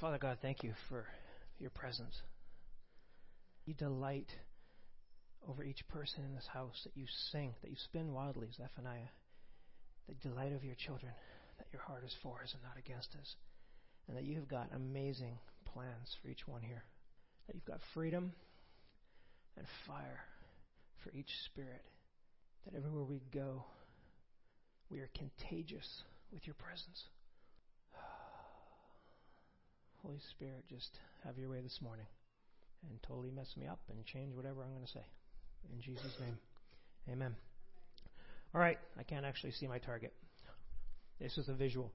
[0.00, 1.04] Father God, thank you for
[1.58, 2.22] your presence.
[3.66, 4.30] You delight
[5.46, 9.12] over each person in this house, that you sing, that you spin wildly, Zephaniah,
[10.08, 11.12] the delight of your children,
[11.58, 13.36] that your heart is for us and not against us,
[14.08, 16.82] and that you have got amazing plans for each one here,
[17.46, 18.32] that you've got freedom
[19.58, 20.20] and fire
[21.04, 21.82] for each spirit,
[22.64, 23.64] that everywhere we go,
[24.88, 27.04] we are contagious with your presence.
[30.02, 32.06] Holy Spirit, just have your way this morning
[32.88, 35.04] and totally mess me up and change whatever I'm going to say.
[35.72, 36.38] In Jesus' name,
[37.10, 37.36] amen.
[38.54, 40.12] All right, I can't actually see my target.
[41.20, 41.92] This is a visual.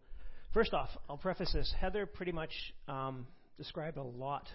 [0.53, 1.73] First off, I'll preface this.
[1.79, 2.51] Heather pretty much
[2.87, 3.25] um,
[3.57, 4.47] described a lot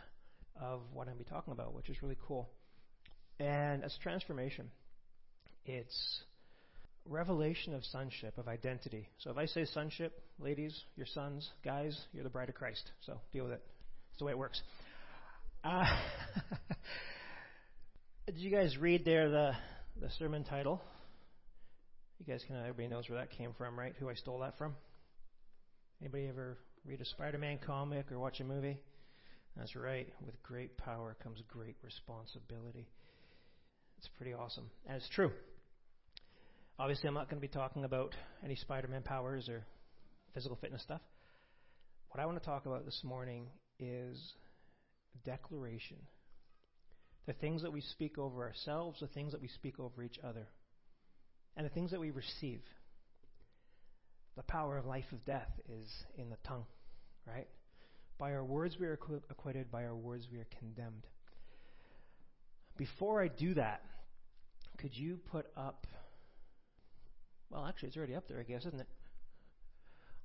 [0.60, 2.48] of what I'm going to be talking about, which is really cool.
[3.40, 4.70] And as transformation,
[5.64, 6.22] it's
[7.10, 9.08] revelation of sonship, of identity.
[9.18, 12.92] So if I say sonship, ladies, your sons, guys, you're the bride of Christ.
[13.04, 13.62] So deal with it.
[14.12, 14.62] It's the way it works.
[15.64, 15.84] Uh,
[18.26, 19.52] did you guys read there the
[20.00, 20.80] the sermon title?
[22.18, 22.56] You guys can.
[22.56, 23.94] Everybody knows where that came from, right?
[23.98, 24.74] Who I stole that from?
[26.00, 28.80] Anybody ever read a Spider-Man comic or watch a movie?
[29.56, 30.08] That's right.
[30.24, 32.88] With great power comes great responsibility.
[33.98, 35.30] It's pretty awesome, and it's true.
[36.80, 39.66] Obviously, I'm not going to be talking about any Spider Man powers or
[40.32, 41.02] physical fitness stuff.
[42.08, 44.18] What I want to talk about this morning is
[45.26, 45.98] declaration.
[47.26, 50.48] The things that we speak over ourselves, the things that we speak over each other,
[51.54, 52.62] and the things that we receive.
[54.38, 56.64] The power of life of death is in the tongue,
[57.26, 57.48] right?
[58.16, 61.06] By our words we are acquitted, by our words we are condemned.
[62.78, 63.82] Before I do that,
[64.78, 65.86] could you put up
[67.50, 68.88] well, actually, it's already up there, I guess, isn't it?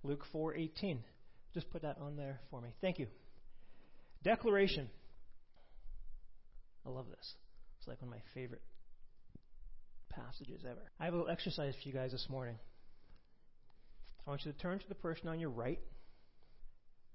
[0.03, 0.99] Luke 4:18.
[1.53, 2.69] Just put that on there for me.
[2.81, 3.07] Thank you.
[4.23, 4.89] Declaration.
[6.85, 7.35] I love this.
[7.79, 8.61] It's like one of my favorite
[10.09, 10.81] passages ever.
[10.99, 12.57] I have a little exercise for you guys this morning.
[14.25, 15.79] I want you to turn to the person on your right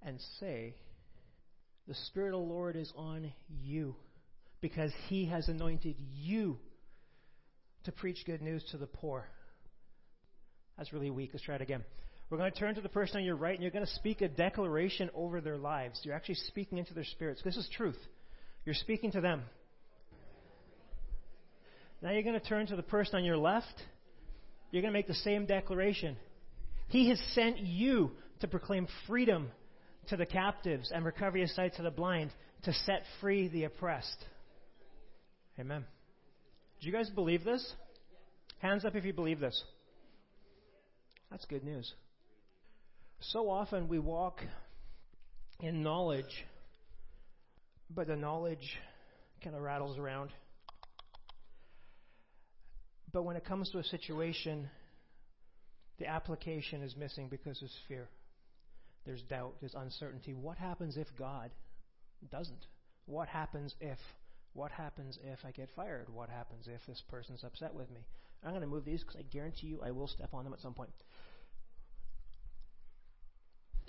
[0.03, 0.75] and say,
[1.87, 3.33] The Spirit of the Lord is on
[3.63, 3.95] you
[4.61, 6.59] because He has anointed you
[7.85, 9.27] to preach good news to the poor.
[10.81, 11.29] That's really weak.
[11.35, 11.85] Let's try it again.
[12.31, 14.23] We're going to turn to the person on your right, and you're going to speak
[14.23, 16.01] a declaration over their lives.
[16.05, 17.43] You're actually speaking into their spirits.
[17.45, 17.99] This is truth.
[18.65, 19.43] You're speaking to them.
[22.01, 23.75] Now you're going to turn to the person on your left.
[24.71, 26.17] You're going to make the same declaration.
[26.89, 29.51] He has sent you to proclaim freedom
[30.09, 32.31] to the captives and recovery of sight to the blind,
[32.63, 34.25] to set free the oppressed.
[35.59, 35.85] Amen.
[36.81, 37.71] Do you guys believe this?
[38.61, 39.63] Hands up if you believe this.
[41.31, 41.93] That's good news.
[43.21, 44.41] So often we walk
[45.61, 46.45] in knowledge,
[47.89, 48.79] but the knowledge
[49.43, 50.31] kind of rattles around.
[53.13, 54.69] But when it comes to a situation,
[55.99, 58.09] the application is missing because there's fear.
[59.05, 60.35] There's doubt, there's uncertainty.
[60.35, 61.51] What happens if God
[62.31, 62.67] doesn't?
[63.07, 63.99] What happens if?
[64.53, 66.09] What happens if I get fired?
[66.13, 68.01] What happens if this person's upset with me?
[68.43, 70.61] I'm going to move these because I guarantee you I will step on them at
[70.61, 70.91] some point.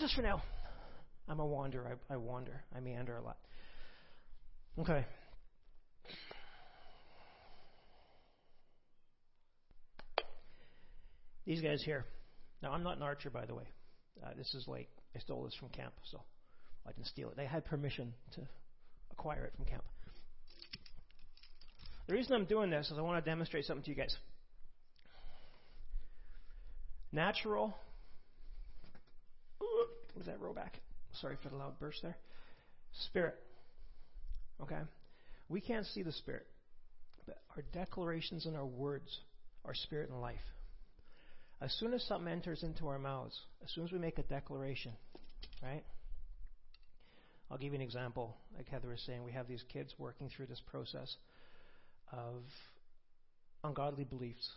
[0.01, 0.41] Just for now.
[1.29, 1.99] I'm a wanderer.
[2.09, 2.63] I, I wander.
[2.75, 3.37] I meander a lot.
[4.79, 5.05] Okay.
[11.45, 12.05] These guys here.
[12.63, 13.65] Now, I'm not an archer, by the way.
[14.25, 16.19] Uh, this is like, I stole this from camp, so
[16.87, 17.37] I didn't steal it.
[17.37, 18.41] They had permission to
[19.11, 19.83] acquire it from camp.
[22.07, 24.17] The reason I'm doing this is I want to demonstrate something to you guys.
[27.11, 27.77] Natural.
[30.17, 30.79] Was that row back?
[31.21, 32.17] Sorry for the loud burst there.
[33.07, 33.35] Spirit.
[34.61, 34.79] Okay?
[35.49, 36.45] We can't see the Spirit,
[37.25, 39.19] but our declarations and our words
[39.65, 40.39] are spirit and life.
[41.61, 44.93] As soon as something enters into our mouths, as soon as we make a declaration,
[45.61, 45.83] right?
[47.51, 48.37] I'll give you an example.
[48.55, 51.15] Like Heather was saying, we have these kids working through this process
[52.11, 52.43] of
[53.63, 54.49] ungodly beliefs.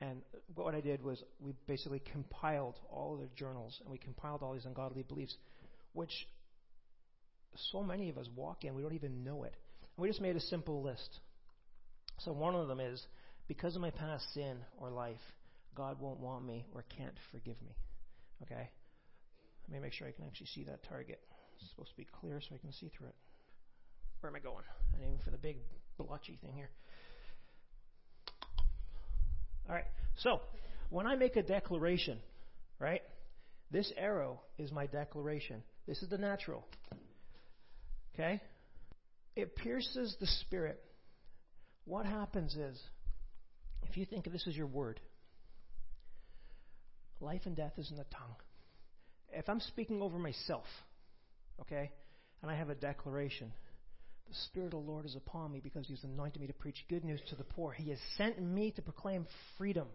[0.00, 0.22] And
[0.54, 4.64] what I did was we basically compiled all their journals and we compiled all these
[4.64, 5.36] ungodly beliefs,
[5.92, 6.26] which
[7.70, 9.54] so many of us walk in, we don't even know it.
[9.96, 11.20] And we just made a simple list.
[12.18, 13.04] So one of them is
[13.46, 15.20] because of my past sin or life,
[15.74, 17.76] God won't want me or can't forgive me.
[18.42, 18.70] Okay?
[19.68, 21.20] Let me make sure I can actually see that target.
[21.60, 23.14] It's supposed to be clear so I can see through it.
[24.20, 24.64] Where am I going?
[24.94, 25.58] I'm aiming for the big
[25.98, 26.70] blotchy thing here.
[29.68, 29.84] All right.
[30.16, 30.40] So,
[30.90, 32.18] when I make a declaration,
[32.78, 33.02] right?
[33.70, 35.62] This arrow is my declaration.
[35.86, 36.64] This is the natural.
[38.14, 38.40] Okay?
[39.34, 40.82] It pierces the spirit.
[41.84, 42.78] What happens is,
[43.88, 45.00] if you think of this as your word,
[47.20, 48.36] life and death is in the tongue.
[49.32, 50.66] If I'm speaking over myself,
[51.62, 51.90] okay,
[52.42, 53.52] and I have a declaration,
[54.32, 57.04] the Spirit of the Lord is upon me because He's anointed me to preach good
[57.04, 57.72] news to the poor.
[57.72, 59.26] He has sent me to proclaim
[59.58, 59.86] freedom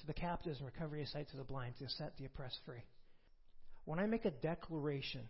[0.00, 2.82] to the captives and recovery of sight to the blind, to set the oppressed free.
[3.84, 5.22] When I make a declaration,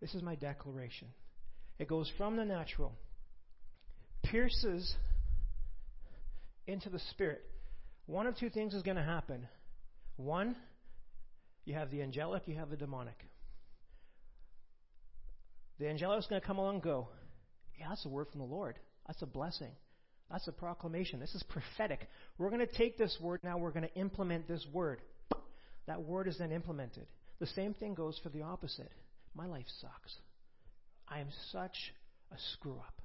[0.00, 1.08] this is my declaration.
[1.78, 2.92] It goes from the natural,
[4.24, 4.94] pierces
[6.66, 7.42] into the spirit.
[8.06, 9.46] One of two things is going to happen.
[10.16, 10.56] One,
[11.66, 13.18] you have the angelic, you have the demonic.
[15.78, 17.08] The angelic is going to come along and go,
[17.78, 18.76] Yeah, that's a word from the Lord.
[19.06, 19.72] That's a blessing.
[20.30, 21.20] That's a proclamation.
[21.20, 22.08] This is prophetic.
[22.36, 25.00] We're going to take this word now, we're going to implement this word.
[25.86, 27.06] That word is then implemented.
[27.40, 28.90] The same thing goes for the opposite.
[29.34, 30.14] My life sucks.
[31.08, 31.94] I am such
[32.30, 33.00] a screw up.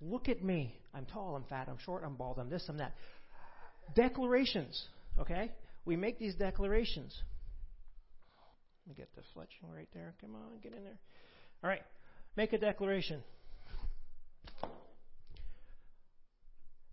[0.00, 0.74] Look at me.
[0.94, 2.94] I'm tall, I'm fat, I'm short, I'm bald, I'm this, I'm that.
[3.96, 4.80] Declarations,
[5.18, 5.50] okay?
[5.84, 7.16] We make these declarations.
[8.86, 10.14] Let me get the fletching right there.
[10.20, 10.98] Come on, get in there.
[11.64, 11.82] All right,
[12.36, 13.22] make a declaration.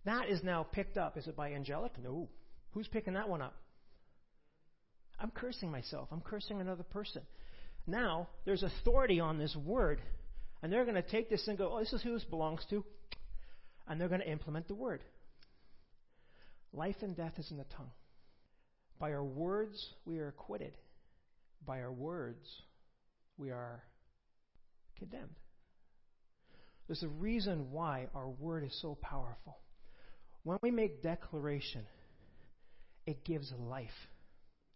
[0.04, 1.16] That is now picked up.
[1.16, 1.92] Is it by angelic?
[2.02, 2.28] No.
[2.72, 3.54] Who's picking that one up?
[5.18, 6.08] I'm cursing myself.
[6.12, 7.22] I'm cursing another person.
[7.86, 10.00] Now, there's authority on this word,
[10.62, 12.84] and they're going to take this and go, oh, this is who this belongs to,
[13.88, 15.02] and they're going to implement the word.
[16.72, 17.90] Life and death is in the tongue.
[18.98, 20.72] By our words, we are acquitted.
[21.66, 22.46] By our words,
[23.38, 23.82] we are
[24.98, 25.36] condemned.
[26.86, 29.58] There's a reason why our word is so powerful.
[30.44, 31.84] When we make declaration,
[33.06, 33.88] it gives life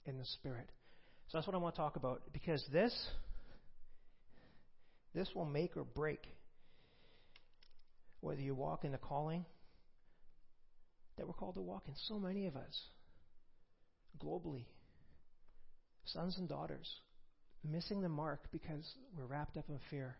[0.06, 0.68] in the spirit.
[1.28, 2.92] So that's what I want to talk about because this
[5.14, 6.24] this will make or break
[8.20, 9.44] whether you walk in the calling
[11.16, 11.94] that we're called to walk in.
[12.08, 12.80] So many of us
[14.22, 14.64] globally,
[16.04, 16.88] sons and daughters,
[17.68, 20.16] missing the mark because we're wrapped up in fear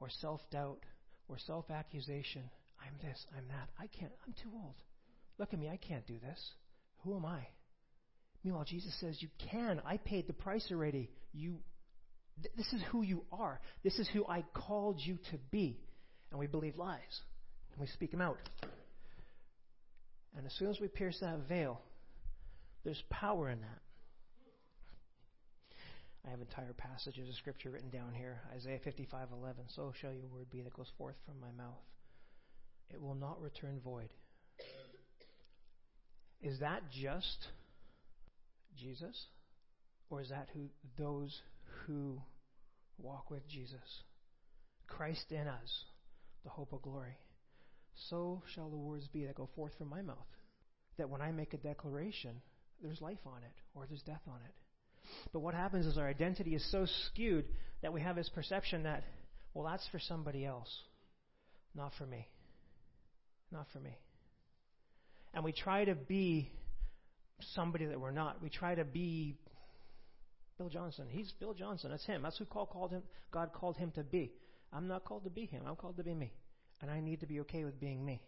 [0.00, 0.80] or self doubt
[1.28, 2.42] or self accusation.
[2.80, 3.68] I'm this, I'm that.
[3.78, 4.74] I can't, I'm too old.
[5.38, 6.40] Look at me, I can't do this.
[7.04, 7.46] Who am I?
[8.44, 9.80] Meanwhile, Jesus says, You can.
[9.84, 11.10] I paid the price already.
[11.32, 11.56] You,
[12.42, 13.60] th- this is who you are.
[13.82, 15.80] This is who I called you to be.
[16.30, 17.00] And we believe lies.
[17.72, 18.38] And we speak them out.
[20.36, 21.80] And as soon as we pierce that veil,
[22.84, 23.80] there's power in that.
[26.26, 28.40] I have entire passages of scripture written down here.
[28.52, 29.68] Isaiah 55:11.
[29.68, 31.82] So shall your word be that goes forth from my mouth.
[32.90, 34.12] It will not return void.
[36.40, 37.48] Is that just
[38.76, 39.26] Jesus?
[40.10, 41.42] Or is that who those
[41.86, 42.20] who
[42.98, 44.02] walk with Jesus?
[44.86, 45.84] Christ in us,
[46.44, 47.18] the hope of glory.
[48.08, 50.26] So shall the words be that go forth from my mouth.
[50.98, 52.42] That when I make a declaration,
[52.82, 54.54] there's life on it or there's death on it.
[55.32, 57.44] But what happens is our identity is so skewed
[57.82, 59.04] that we have this perception that,
[59.54, 60.70] well, that's for somebody else,
[61.74, 62.28] not for me.
[63.52, 63.96] Not for me.
[65.34, 66.50] And we try to be
[67.54, 68.42] somebody that we're not.
[68.42, 69.36] We try to be
[70.58, 71.06] Bill Johnson.
[71.10, 71.90] He's Bill Johnson.
[71.90, 72.22] That's him.
[72.22, 73.02] That's who God called him.
[73.30, 74.32] God called him to be.
[74.72, 75.62] I'm not called to be him.
[75.66, 76.32] I'm called to be me,
[76.80, 78.20] and I need to be okay with being me.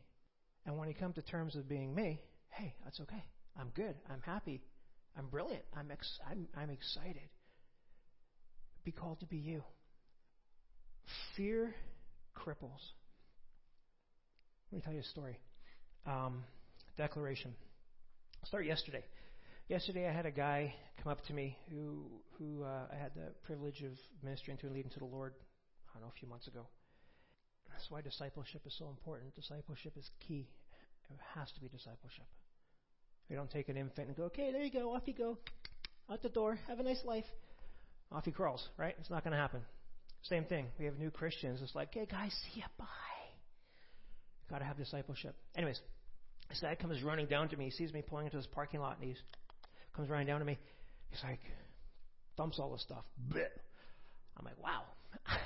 [0.66, 2.20] And when you come to terms with being me,
[2.50, 3.25] hey, that's okay.
[3.58, 3.94] I'm good.
[4.11, 4.61] I'm happy.
[5.17, 5.65] I'm brilliant.
[5.77, 7.29] I'm ex- I'm, I'm excited.
[8.85, 9.62] Be called to be you.
[11.37, 11.75] Fear
[12.37, 12.93] cripples.
[14.71, 15.38] Let me tell you a story.
[16.07, 16.45] Um,
[16.97, 17.55] declaration.
[18.41, 19.05] I'll start yesterday.
[19.69, 22.07] Yesterday, I had a guy come up to me who
[22.38, 25.35] who uh, I had the privilege of ministering to and leading to the Lord.
[25.91, 26.67] I don't know a few months ago.
[27.71, 29.35] That's why discipleship is so important.
[29.35, 30.49] Discipleship is key.
[31.11, 32.27] It has to be discipleship.
[33.28, 35.38] We don't take an infant and go, okay, there you go, off you go,
[36.11, 37.25] out the door, have a nice life.
[38.11, 38.94] Off he crawls, right?
[38.99, 39.61] It's not going to happen.
[40.23, 40.66] Same thing.
[40.78, 41.61] We have new Christians.
[41.62, 42.87] It's like, hey, guys, see ya, bye.
[44.50, 45.37] Got to have discipleship.
[45.54, 45.78] Anyways,
[46.49, 47.66] this guy comes running down to me.
[47.66, 49.16] He sees me pulling into this parking lot, and he
[49.94, 50.58] comes running down to me.
[51.11, 51.40] He's like,
[52.37, 53.04] dumps all this stuff.
[53.35, 54.82] I'm like, wow.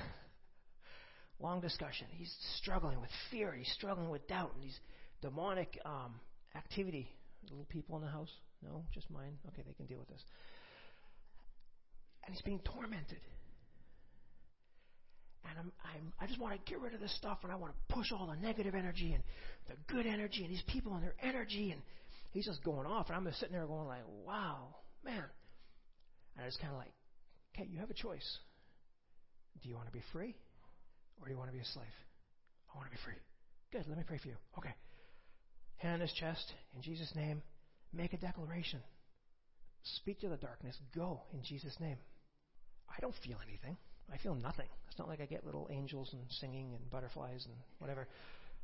[1.39, 2.07] Long discussion.
[2.11, 3.53] He's struggling with fear.
[3.53, 4.79] He's struggling with doubt and these
[5.21, 6.15] demonic um,
[6.55, 7.09] activity.
[7.49, 8.31] Little people in the house?
[8.63, 9.37] No, just mine.
[9.49, 10.23] Okay, they can deal with this.
[12.25, 13.19] And he's being tormented.
[15.49, 17.73] And I'm, I'm, I just want to get rid of this stuff, and I want
[17.73, 19.23] to push all the negative energy and
[19.67, 21.81] the good energy, and these people and their energy, and
[22.31, 25.25] he's just going off, and I'm just sitting there going like, "Wow, man!"
[26.35, 26.93] And I just kind of like
[27.53, 28.39] Okay, you have a choice.
[29.61, 30.35] Do you want to be free
[31.21, 31.93] or do you want to be a slave?
[32.73, 33.19] I want to be free.
[33.71, 34.35] Good, let me pray for you.
[34.57, 34.73] Okay.
[35.83, 37.41] Hand on his chest, in Jesus' name,
[37.91, 38.79] make a declaration.
[39.97, 40.77] Speak to the darkness.
[40.95, 41.97] Go in Jesus' name.
[42.89, 43.75] I don't feel anything.
[44.11, 44.67] I feel nothing.
[44.87, 48.07] It's not like I get little angels and singing and butterflies and whatever.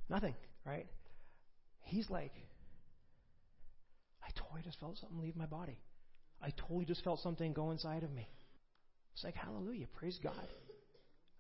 [0.09, 0.33] Nothing,
[0.65, 0.85] right?
[1.83, 2.31] He's like,
[4.23, 5.77] I totally just felt something leave my body.
[6.41, 8.29] I totally just felt something go inside of me.
[9.13, 10.47] It's like, hallelujah, praise God.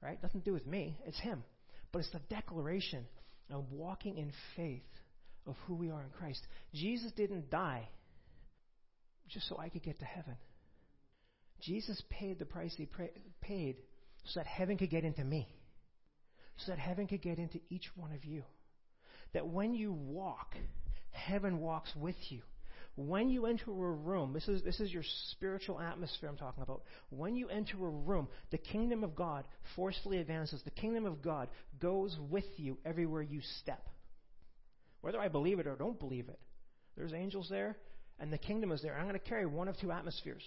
[0.03, 0.21] Right?
[0.21, 1.41] Nothing to do with me, it's Him.
[1.93, 3.05] But it's the declaration
[3.49, 4.83] of walking in faith
[5.47, 6.41] of who we are in Christ.
[6.73, 7.87] Jesus didn't die
[9.27, 10.35] just so I could get to heaven.
[11.61, 12.87] Jesus paid the price He
[13.41, 13.77] paid
[14.25, 15.47] so that heaven could get into me,
[16.57, 18.43] so that heaven could get into each one of you.
[19.33, 20.55] That when you walk,
[21.11, 22.41] heaven walks with you.
[22.95, 26.81] When you enter a room, this is, this is your spiritual atmosphere I'm talking about.
[27.09, 30.61] When you enter a room, the kingdom of God forcefully advances.
[30.63, 31.47] The kingdom of God
[31.79, 33.87] goes with you everywhere you step.
[35.01, 36.39] Whether I believe it or don't believe it,
[36.97, 37.77] there's angels there,
[38.19, 38.95] and the kingdom is there.
[38.95, 40.43] I'm going to carry one of two atmospheres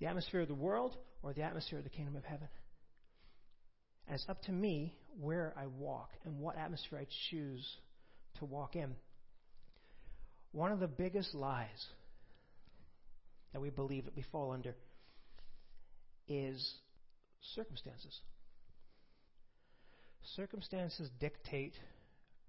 [0.00, 2.48] the atmosphere of the world or the atmosphere of the kingdom of heaven.
[4.08, 7.64] And it's up to me where I walk and what atmosphere I choose
[8.40, 8.96] to walk in.
[10.50, 11.86] One of the biggest lies
[13.52, 14.74] that we believe that we fall under
[16.26, 16.74] is
[17.54, 18.18] circumstances.
[20.34, 21.74] Circumstances dictate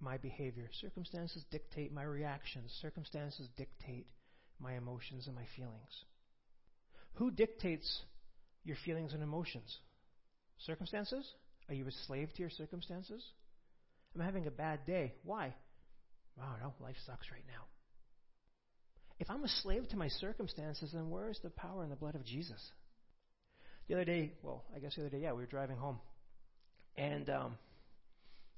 [0.00, 0.68] my behavior.
[0.80, 2.72] Circumstances dictate my reactions.
[2.80, 4.06] Circumstances dictate
[4.58, 6.04] my emotions and my feelings.
[7.14, 8.02] Who dictates
[8.64, 9.78] your feelings and emotions?
[10.58, 11.26] Circumstances?
[11.68, 13.22] Are you a slave to your circumstances?
[14.14, 15.14] I'm having a bad day.
[15.24, 15.54] Why?
[16.36, 17.64] Wow, no, life sucks right now.
[19.18, 22.14] If I'm a slave to my circumstances, then where is the power in the blood
[22.14, 22.60] of Jesus?
[23.88, 26.00] The other day, well, I guess the other day, yeah, we were driving home,
[26.96, 27.58] and um,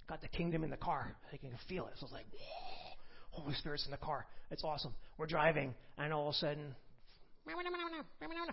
[0.08, 1.16] got the kingdom in the car.
[1.32, 1.92] I can feel it.
[1.96, 4.26] So I was like, whoa, Holy Spirit's in the car.
[4.50, 4.94] It's awesome.
[5.18, 6.74] We're driving, and all of a sudden,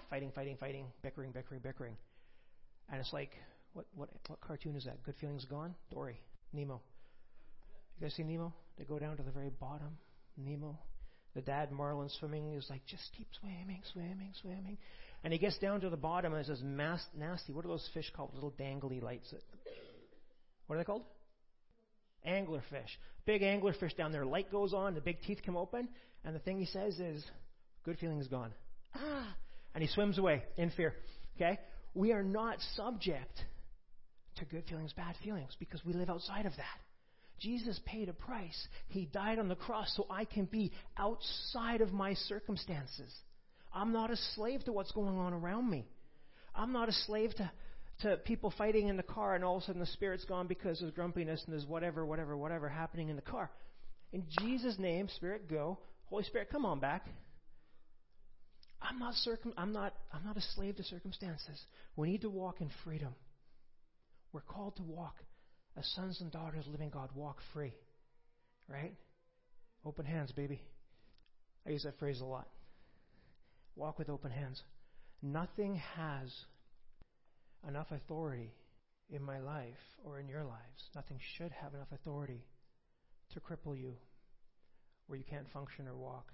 [0.10, 1.98] fighting, fighting, fighting, bickering, bickering, bickering,
[2.92, 3.32] and it's like,
[3.74, 5.02] what, what, what cartoon is that?
[5.04, 5.76] Good feelings gone.
[5.92, 6.20] Dory,
[6.54, 6.82] Nemo.
[8.00, 8.54] You guys see Nemo?
[8.78, 9.98] They go down to the very bottom.
[10.38, 10.78] Nemo
[11.34, 14.78] the dad Marlin swimming is like, just keep swimming, swimming, swimming.
[15.24, 17.54] And he gets down to the bottom and says, nasty.
[17.54, 18.32] What are those fish called?
[18.34, 19.32] Little dangly lights.
[19.32, 19.42] That,
[20.68, 21.04] what are they called?
[22.28, 22.90] Anglerfish.
[23.26, 24.26] Big anglerfish down there.
[24.26, 25.88] Light goes on, the big teeth come open,
[26.24, 27.24] and the thing he says is,
[27.84, 28.52] good feeling is gone.
[28.96, 29.36] Ah!
[29.74, 30.94] And he swims away in fear.
[31.36, 31.60] Okay?
[31.94, 33.42] We are not subject
[34.38, 36.80] to good feelings, bad feelings, because we live outside of that.
[37.40, 38.68] Jesus paid a price.
[38.88, 43.12] He died on the cross so I can be outside of my circumstances.
[43.74, 45.86] I'm not a slave to what's going on around me.
[46.56, 47.52] I'm not a slave to,
[48.02, 50.80] to people fighting in the car and all of a sudden the spirit's gone because
[50.80, 53.50] there's grumpiness and there's whatever, whatever, whatever happening in the car.
[54.12, 55.80] In Jesus' name, Spirit, go.
[56.06, 57.08] Holy Spirit, come on back.
[58.82, 61.60] I'm not circum I'm not I'm not a slave to circumstances.
[61.96, 63.16] We need to walk in freedom.
[64.34, 65.16] We're called to walk
[65.78, 67.74] as sons and daughters of living God, walk free.
[68.68, 68.94] Right?
[69.86, 70.62] Open hands, baby.
[71.66, 72.48] I use that phrase a lot.
[73.76, 74.62] Walk with open hands.
[75.22, 76.32] Nothing has
[77.68, 78.54] enough authority
[79.10, 80.90] in my life or in your lives.
[80.96, 82.46] Nothing should have enough authority
[83.34, 83.94] to cripple you
[85.08, 86.32] where you can't function or walk.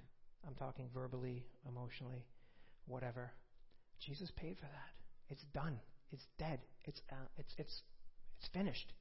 [0.47, 2.25] I'm talking verbally, emotionally,
[2.87, 3.31] whatever.
[4.05, 4.93] Jesus paid for that.
[5.29, 5.79] It's done.
[6.11, 6.59] It's dead.
[6.85, 7.81] It's uh, it's it's
[8.39, 8.93] it's finished.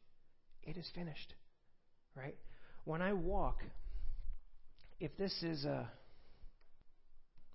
[0.64, 1.34] It is finished.
[2.14, 2.36] Right?
[2.84, 3.62] When I walk,
[5.00, 5.88] if this is a.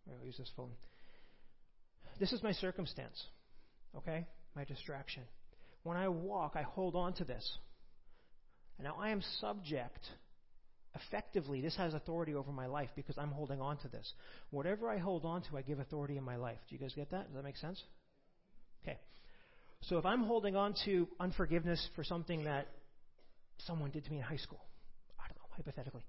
[0.10, 0.72] I'll use this phone.
[2.20, 3.22] This is my circumstance.
[3.98, 4.26] Okay?
[4.56, 5.24] My distraction.
[5.84, 7.58] When I walk, I hold on to this.
[8.78, 10.00] And now I am subject.
[10.96, 14.14] Effectively, this has authority over my life because I'm holding on to this.
[14.52, 16.60] Whatever I hold on to, I give authority in my life.
[16.70, 17.28] Do you guys get that?
[17.28, 17.82] Does that make sense?
[18.84, 19.00] Okay.
[19.82, 22.68] So if I'm holding on to unforgiveness for something that
[23.66, 24.64] someone did to me in high school.
[25.20, 26.04] I don't know, hypothetically.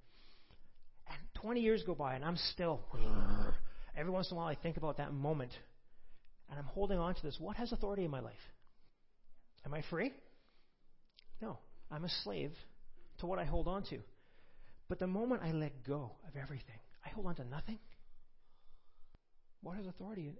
[1.08, 2.80] And 20 years go by, and I'm still.
[3.96, 5.52] Every once in a while, I think about that moment,
[6.54, 7.36] and I'm holding on to this.
[7.40, 8.34] What has authority in my life?
[9.66, 10.12] Am I free?
[11.42, 11.58] No.
[11.90, 12.52] I'm a slave
[13.18, 13.98] to what I hold on to.
[14.88, 17.80] But the moment I let go of everything, I hold on to nothing.
[19.62, 20.32] What has authority?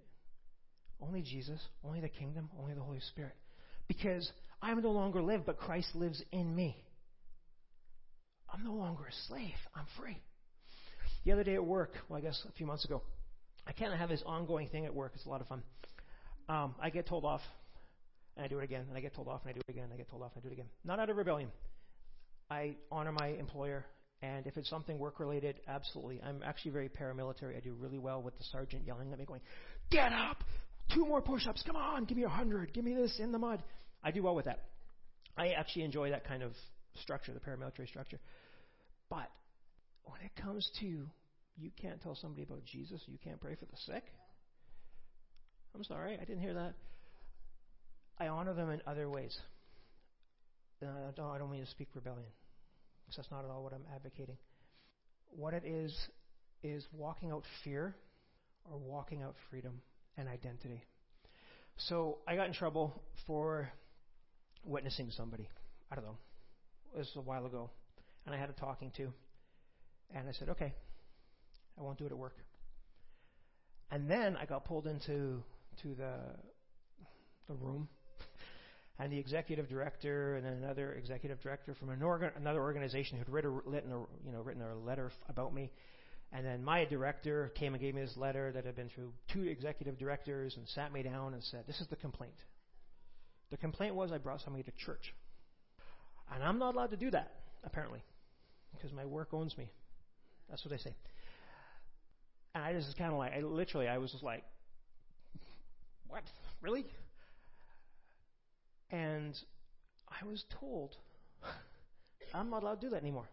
[1.01, 3.35] Only Jesus, only the kingdom, only the Holy Spirit.
[3.89, 4.31] Because
[4.63, 6.77] I am no longer live, but Christ lives in me.
[8.53, 9.57] I'm no longer a slave.
[9.75, 10.23] I'm free.
[11.25, 13.03] The other day at work, well, I guess a few months ago,
[13.67, 15.13] I kind of have this ongoing thing at work.
[15.17, 15.65] It's a lot of fun.
[16.49, 17.41] Um, I get told off,
[18.37, 19.85] and I do it again, and I get told off, and I do it again,
[19.85, 20.69] and I get told off, and I do it again.
[20.85, 21.51] Not out of rebellion.
[22.51, 23.85] I honor my employer,
[24.23, 26.21] and if it's something work related, absolutely.
[26.23, 27.57] I'm actually very paramilitary.
[27.57, 29.41] I do really well with the sergeant yelling at me, going,
[29.91, 30.45] "Get up!
[30.93, 31.63] Two more push-ups!
[31.67, 32.05] Come on!
[32.05, 32.75] Give me a hundred!
[32.75, 33.63] Give me this in the mud!"
[34.03, 34.61] I do well with that.
[35.37, 36.53] I actually enjoy that kind of
[37.01, 38.21] structure, the paramilitary structure.
[39.09, 39.31] But
[40.05, 41.07] when it comes to
[41.57, 44.05] you can't tell somebody about Jesus, you can't pray for the sick.
[45.75, 46.75] I'm sorry, I didn't hear that.
[48.19, 49.37] I honor them in other ways.
[50.83, 52.29] I, don't, mean to speak rebellion,
[53.05, 54.37] because that's not at all what I'm advocating.
[55.31, 55.93] What it is,
[56.63, 57.95] is walking out fear
[58.71, 59.81] or walking out freedom
[60.17, 60.83] and identity.
[61.77, 62.95] So I got in trouble
[63.27, 63.71] for
[64.65, 65.49] witnessing somebody.
[65.91, 66.19] I don't know.
[66.95, 67.71] It was a while ago.
[68.27, 69.13] And I had a talking to.
[70.15, 70.73] And I said, okay,
[71.79, 72.37] I won't do it at work.
[73.91, 75.43] And then I got pulled into
[75.83, 76.13] to the
[77.49, 77.89] the room,
[78.99, 82.03] and the executive director and another executive director from an
[82.37, 85.71] another organization who'd written, written a, you know written a letter about me,
[86.33, 89.43] and then my director came and gave me this letter that had been through two
[89.43, 92.37] executive directors and sat me down and said, "This is the complaint."
[93.51, 95.15] The complaint was I brought somebody to church,
[96.33, 97.31] and I'm not allowed to do that
[97.65, 98.03] apparently,
[98.73, 99.71] because my work owns me.
[100.49, 100.95] That's what they say.
[102.55, 104.45] And I just kind of like, I literally, I was just like,
[106.15, 106.23] what?
[106.63, 106.87] Really?
[108.93, 109.37] And
[110.09, 110.95] I was told,
[112.35, 113.29] I'm not allowed to do that anymore.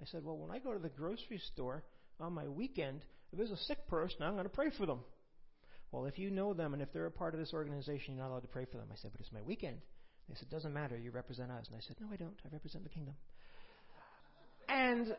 [0.00, 1.84] I said, well, when I go to the grocery store
[2.18, 5.00] on my weekend, if there's a sick person, I'm going to pray for them.
[5.92, 8.30] Well, if you know them and if they're a part of this organization, you're not
[8.30, 8.86] allowed to pray for them.
[8.90, 9.76] I said, but it's my weekend.
[10.30, 10.96] They said, doesn't matter.
[10.96, 11.66] You represent us.
[11.66, 12.32] And I said, no, I don't.
[12.46, 13.14] I represent the kingdom.
[14.70, 15.14] And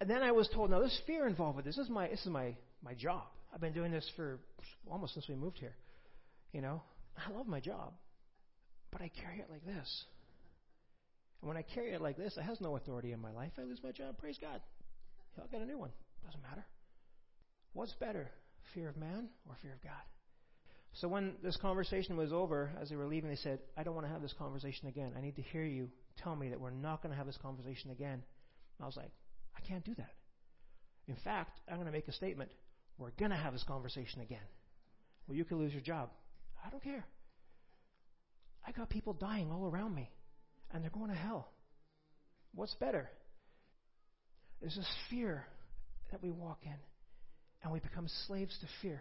[0.00, 1.76] and then I was told, now there's fear involved with this.
[1.76, 3.26] This is my this is my my job.
[3.52, 4.38] I've been doing this for
[4.90, 5.74] almost since we moved here.
[6.52, 6.82] You know,
[7.16, 7.92] I love my job,
[8.90, 10.04] but I carry it like this.
[11.40, 13.52] And when I carry it like this, it has no authority in my life.
[13.58, 14.18] I lose my job.
[14.18, 14.60] Praise God.
[15.40, 15.90] I'll get a new one.
[16.24, 16.64] Doesn't matter.
[17.74, 18.28] What's better,
[18.74, 19.92] fear of man or fear of God?
[20.94, 24.06] So when this conversation was over, as they were leaving, they said, I don't want
[24.06, 25.12] to have this conversation again.
[25.16, 27.90] I need to hear you tell me that we're not going to have this conversation
[27.90, 28.14] again.
[28.14, 29.12] And I was like,
[29.56, 30.14] I can't do that.
[31.06, 32.50] In fact, I'm going to make a statement.
[32.98, 34.42] We're going to have this conversation again.
[35.26, 36.10] Well, you could lose your job.
[36.64, 37.06] I don't care.
[38.66, 40.10] I got people dying all around me,
[40.72, 41.48] and they're going to hell.
[42.54, 43.08] What's better?
[44.60, 45.44] There's this fear
[46.10, 46.74] that we walk in,
[47.62, 49.00] and we become slaves to fear.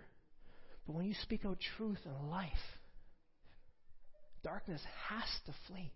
[0.86, 2.52] But when you speak out truth and life,
[4.44, 5.92] darkness has to flee.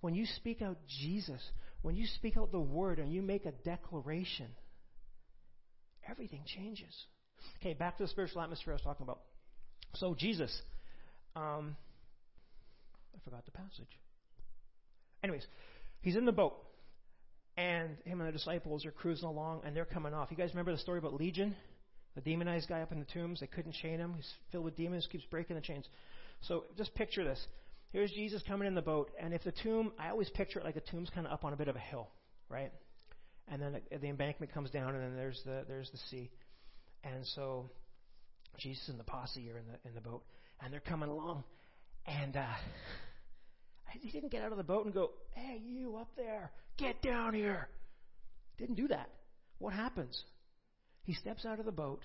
[0.00, 1.40] When you speak out Jesus,
[1.82, 4.48] when you speak out the word and you make a declaration,
[6.08, 6.94] everything changes.
[7.60, 9.20] Okay, back to the spiritual atmosphere I was talking about.
[9.94, 10.54] So, Jesus,
[11.36, 11.76] um,
[13.14, 13.98] I forgot the passage.
[15.22, 15.46] Anyways,
[16.02, 16.54] he's in the boat,
[17.56, 20.30] and him and the disciples are cruising along, and they're coming off.
[20.30, 21.54] You guys remember the story about Legion?
[22.14, 24.14] The demonized guy up in the tombs, they couldn't chain him.
[24.14, 25.86] He's filled with demons, keeps breaking the chains.
[26.42, 27.44] So just picture this.
[27.92, 30.74] Here's Jesus coming in the boat, and if the tomb, I always picture it like
[30.74, 32.08] the tomb's kind of up on a bit of a hill,
[32.48, 32.72] right?
[33.48, 36.30] And then the embankment comes down, and then there's the there's the sea,
[37.04, 37.70] and so
[38.58, 40.22] Jesus and the posse are in the in the boat,
[40.62, 41.44] and they're coming along,
[42.06, 42.46] and uh,
[44.00, 47.34] he didn't get out of the boat and go, "Hey, you up there, get down
[47.34, 47.68] here."
[48.58, 49.10] Didn't do that.
[49.58, 50.22] What happens?
[51.02, 52.02] He steps out of the boat.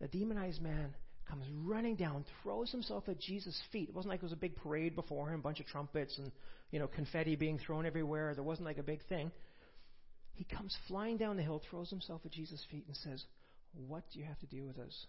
[0.00, 0.94] The demonized man
[1.28, 3.88] comes running down, throws himself at Jesus' feet.
[3.88, 6.30] It wasn't like it was a big parade before him, a bunch of trumpets and
[6.70, 8.34] you know confetti being thrown everywhere.
[8.34, 9.30] There wasn't like a big thing.
[10.32, 13.24] He comes flying down the hill, throws himself at Jesus' feet, and says,
[13.76, 15.06] "What do you have to do with us?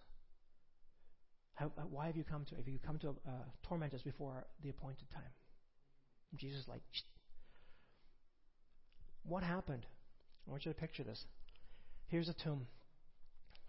[1.56, 2.56] How, uh, why have you come to?
[2.56, 3.32] Have you come to uh,
[3.64, 5.34] torment us before the appointed time?"
[6.32, 7.02] And Jesus is like, Shh.
[9.24, 9.86] "What happened?"
[10.48, 11.26] I want you to picture this.
[12.08, 12.68] Here's a tomb.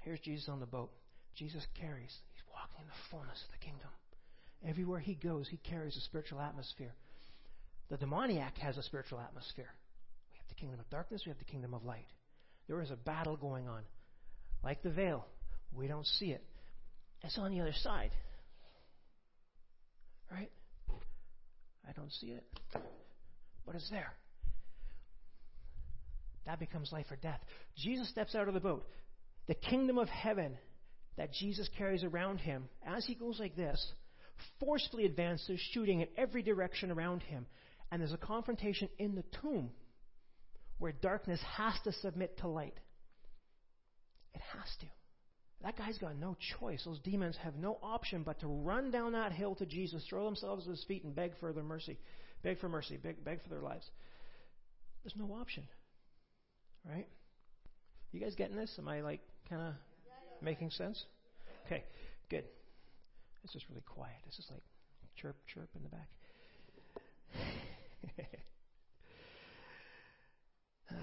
[0.01, 0.91] Here's Jesus on the boat.
[1.35, 3.89] Jesus carries He's walking in the fullness of the kingdom.
[4.67, 6.95] Everywhere he goes, he carries a spiritual atmosphere.
[7.91, 9.73] The demoniac has a spiritual atmosphere.
[10.33, 12.07] We have the kingdom of darkness, we have the kingdom of light.
[12.67, 13.83] There is a battle going on.
[14.63, 15.25] Like the veil,
[15.73, 16.45] we don't see it.
[17.23, 18.11] It's on the other side.
[20.31, 20.51] Right?
[21.89, 22.45] I don't see it,
[23.65, 24.13] but it's there.
[26.45, 27.41] That becomes life or death.
[27.77, 28.87] Jesus steps out of the boat.
[29.47, 30.57] The kingdom of heaven
[31.17, 33.93] that Jesus carries around him, as he goes like this,
[34.61, 37.47] forcefully advances, shooting in every direction around him.
[37.91, 39.71] And there's a confrontation in the tomb
[40.79, 42.79] where darkness has to submit to light.
[44.35, 44.87] It has to.
[45.63, 46.85] That guy's got no choice.
[46.85, 50.67] Those demons have no option but to run down that hill to Jesus, throw themselves
[50.67, 51.99] at his feet, and beg for their mercy.
[52.43, 52.97] Beg for mercy.
[52.97, 53.85] Beg, beg for their lives.
[55.03, 55.65] There's no option.
[56.89, 57.09] Right?
[58.13, 58.73] You guys getting this?
[58.79, 59.75] Am I like kind of
[60.41, 61.05] making sense?
[61.67, 61.83] Okay,
[62.31, 62.45] good.
[63.43, 64.17] It's just really quiet.
[64.27, 64.63] It's just like
[65.17, 66.09] chirp, chirp in the back.
[70.93, 70.95] ah,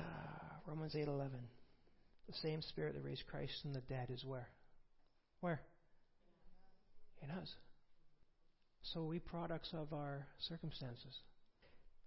[0.67, 1.29] Romans 8:11.
[2.27, 4.47] The same Spirit that raised Christ from the dead is where?
[5.41, 5.61] Where?
[7.21, 7.53] In us.
[8.81, 11.21] So we products of our circumstances.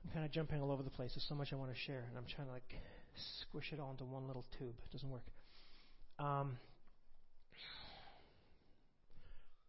[0.04, 1.12] I'm kind of jumping all over the place.
[1.14, 2.74] There's so much I want to share, and I'm trying to like
[3.42, 4.74] squish it all into one little tube.
[4.84, 5.26] It doesn't work.
[6.18, 6.56] Um,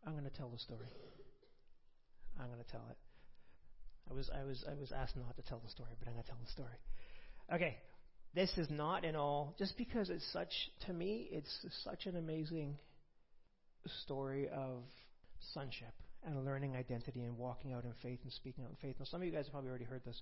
[0.05, 0.87] I'm going to tell the story.
[2.39, 2.97] I'm going to tell it.
[4.09, 6.23] I was I was I was asked not to tell the story, but I'm going
[6.23, 6.77] to tell the story.
[7.53, 7.77] Okay,
[8.35, 10.51] this is not in all just because it's such
[10.85, 12.77] to me it's such an amazing
[14.03, 14.83] story of
[15.53, 15.93] sonship
[16.25, 18.95] and learning identity and walking out in faith and speaking out in faith.
[18.99, 20.19] Now, some of you guys have probably already heard this.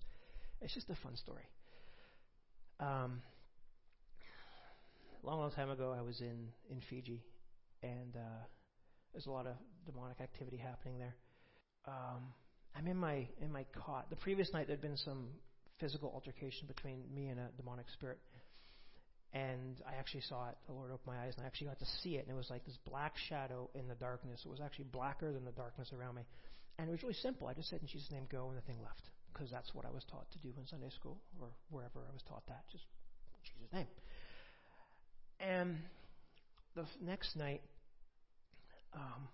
[0.62, 1.44] It's just a fun story.
[2.80, 3.22] Um,
[5.24, 7.24] long, long time ago, I was in in Fiji,
[7.82, 8.44] and uh,
[9.14, 9.54] there's a lot of
[9.86, 11.16] demonic activity happening there.
[11.88, 12.34] Um,
[12.76, 14.10] I'm in my in my cot.
[14.10, 15.30] The previous night there'd been some
[15.80, 18.20] physical altercation between me and a demonic spirit.
[19.34, 20.56] And I actually saw it.
[20.68, 22.26] The Lord opened my eyes, and I actually got to see it.
[22.26, 24.42] And it was like this black shadow in the darkness.
[24.46, 26.24] It was actually blacker than the darkness around me.
[26.80, 27.48] And it was really simple.
[27.48, 29.04] I just said, in Jesus' name, go, and the thing left.
[29.34, 32.24] Because that's what I was taught to do in Sunday school, or wherever I was
[32.28, 32.64] taught that.
[32.72, 32.86] Just
[33.36, 33.88] in Jesus' name.
[35.40, 35.78] And
[36.76, 37.62] the next night,
[38.96, 39.28] um,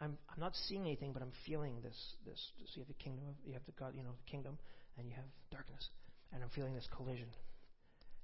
[0.00, 1.98] I'm, I'm not seeing anything, but I'm feeling this.
[2.24, 2.40] This.
[2.66, 4.56] So you have the kingdom of, you have the God, you know, the kingdom,
[5.00, 5.88] and you have darkness.
[6.32, 7.28] And I'm feeling this collision.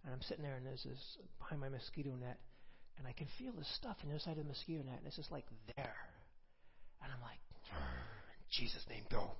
[0.05, 2.39] And I'm sitting there, and there's this behind my mosquito net,
[2.99, 5.07] and I can feel this stuff on the other side of the mosquito net, and
[5.07, 5.99] it's just like there.
[7.03, 7.41] And I'm like,
[8.51, 9.33] Jesus' name, go.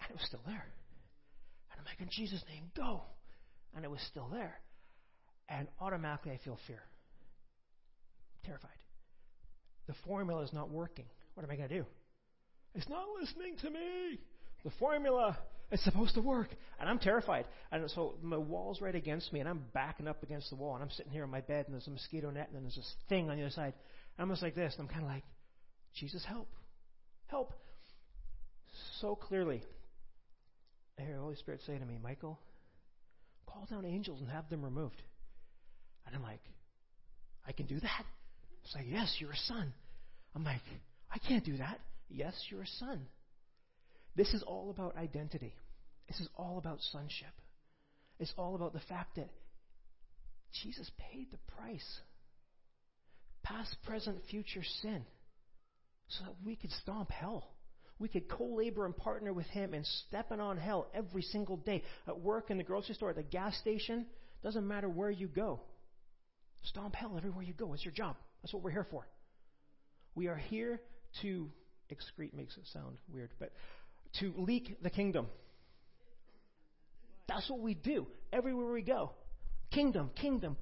[0.00, 0.66] And it was still there.
[1.70, 3.02] And I'm like, in Jesus' name, go.
[3.74, 4.60] And it was still there.
[5.48, 6.82] And automatically I feel fear.
[8.44, 8.70] Terrified.
[9.86, 11.06] The formula is not working.
[11.34, 11.86] What am I going to do?
[12.74, 14.20] It's not listening to me.
[14.64, 15.38] The formula
[15.70, 16.48] it's supposed to work.
[16.80, 17.44] And I'm terrified.
[17.70, 20.82] And so my wall's right against me, and I'm backing up against the wall, and
[20.82, 22.94] I'm sitting here in my bed, and there's a mosquito net, and then there's this
[23.08, 23.74] thing on the other side.
[24.16, 25.24] And I'm just like this, and I'm kind of like,
[25.94, 26.48] Jesus, help.
[27.26, 27.52] Help.
[29.00, 29.62] So clearly,
[30.98, 32.38] I hear the Holy Spirit say to me, Michael,
[33.46, 35.02] call down angels and have them removed.
[36.06, 36.40] And I'm like,
[37.46, 38.04] I can do that?
[38.64, 39.72] It's like, yes, you're a son.
[40.34, 40.62] I'm like,
[41.12, 41.80] I can't do that.
[42.08, 43.06] Yes, you're a son.
[44.18, 45.54] This is all about identity.
[46.08, 47.30] This is all about sonship.
[48.18, 49.28] It's all about the fact that
[50.60, 52.00] Jesus paid the price.
[53.44, 55.04] Past, present, future sin.
[56.08, 57.48] So that we could stomp hell.
[58.00, 61.84] We could co labor and partner with Him in stepping on hell every single day.
[62.08, 64.04] At work, in the grocery store, at the gas station.
[64.42, 65.60] Doesn't matter where you go.
[66.64, 67.72] Stomp hell everywhere you go.
[67.72, 68.16] It's your job.
[68.42, 69.06] That's what we're here for.
[70.16, 70.80] We are here
[71.22, 71.48] to
[71.92, 73.52] excrete makes it sound weird, but
[74.20, 75.26] to leak the kingdom.
[77.28, 79.12] That's what we do everywhere we go.
[79.70, 80.56] Kingdom, kingdom.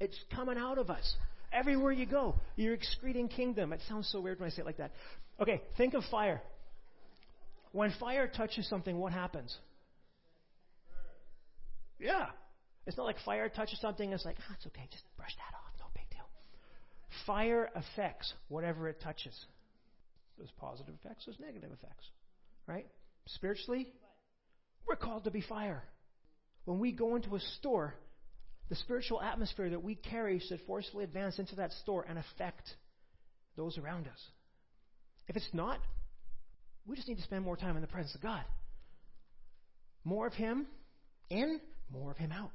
[0.00, 1.14] It's coming out of us.
[1.52, 3.72] Everywhere you go, you're excreting kingdom.
[3.72, 4.92] It sounds so weird when I say it like that.
[5.40, 6.42] Okay, think of fire.
[7.72, 9.56] When fire touches something, what happens?
[11.98, 12.26] Yeah.
[12.86, 15.72] It's not like fire touches something, it's like, oh, it's okay, just brush that off,
[15.78, 16.26] no big deal.
[17.26, 19.34] Fire affects whatever it touches.
[20.36, 22.06] There's positive effects, there's negative effects.
[22.66, 22.86] Right?
[23.26, 23.88] Spiritually,
[24.86, 25.82] we're called to be fire.
[26.64, 27.94] When we go into a store,
[28.68, 32.68] the spiritual atmosphere that we carry should forcefully advance into that store and affect
[33.56, 34.18] those around us.
[35.28, 35.78] If it's not,
[36.86, 38.42] we just need to spend more time in the presence of God.
[40.04, 40.66] More of Him
[41.30, 41.60] in,
[41.92, 42.50] more of Him out.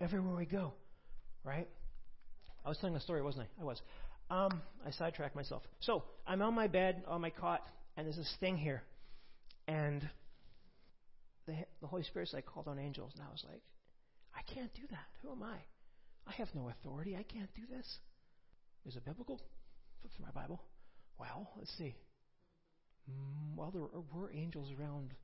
[0.00, 0.72] Everywhere we go.
[1.44, 1.68] Right?
[2.64, 3.62] I was telling a story, wasn't I?
[3.62, 3.80] I was.
[4.30, 5.62] Um, I sidetracked myself.
[5.80, 7.60] So, I'm on my bed, on my cot,
[7.96, 8.82] and there's this thing here.
[9.68, 10.08] And
[11.46, 13.62] the, the Holy Spirit's like called on angels, and I was like,
[14.34, 15.06] I can't do that.
[15.22, 15.56] Who am I?
[16.26, 17.16] I have no authority.
[17.16, 17.98] I can't do this.
[18.86, 19.40] Is it biblical?
[20.02, 20.60] Through my Bible.
[21.18, 21.94] Well, let's see.
[23.10, 25.14] Mm, well, there were angels around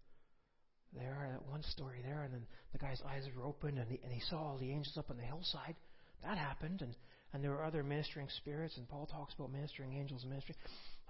[0.94, 4.12] there, that one story there, and then the guy's eyes were open, and he, and
[4.12, 5.74] he saw all the angels up on the hillside.
[6.22, 6.94] That happened, and,
[7.33, 10.55] and there were other ministering spirits, and Paul talks about ministering angels and ministry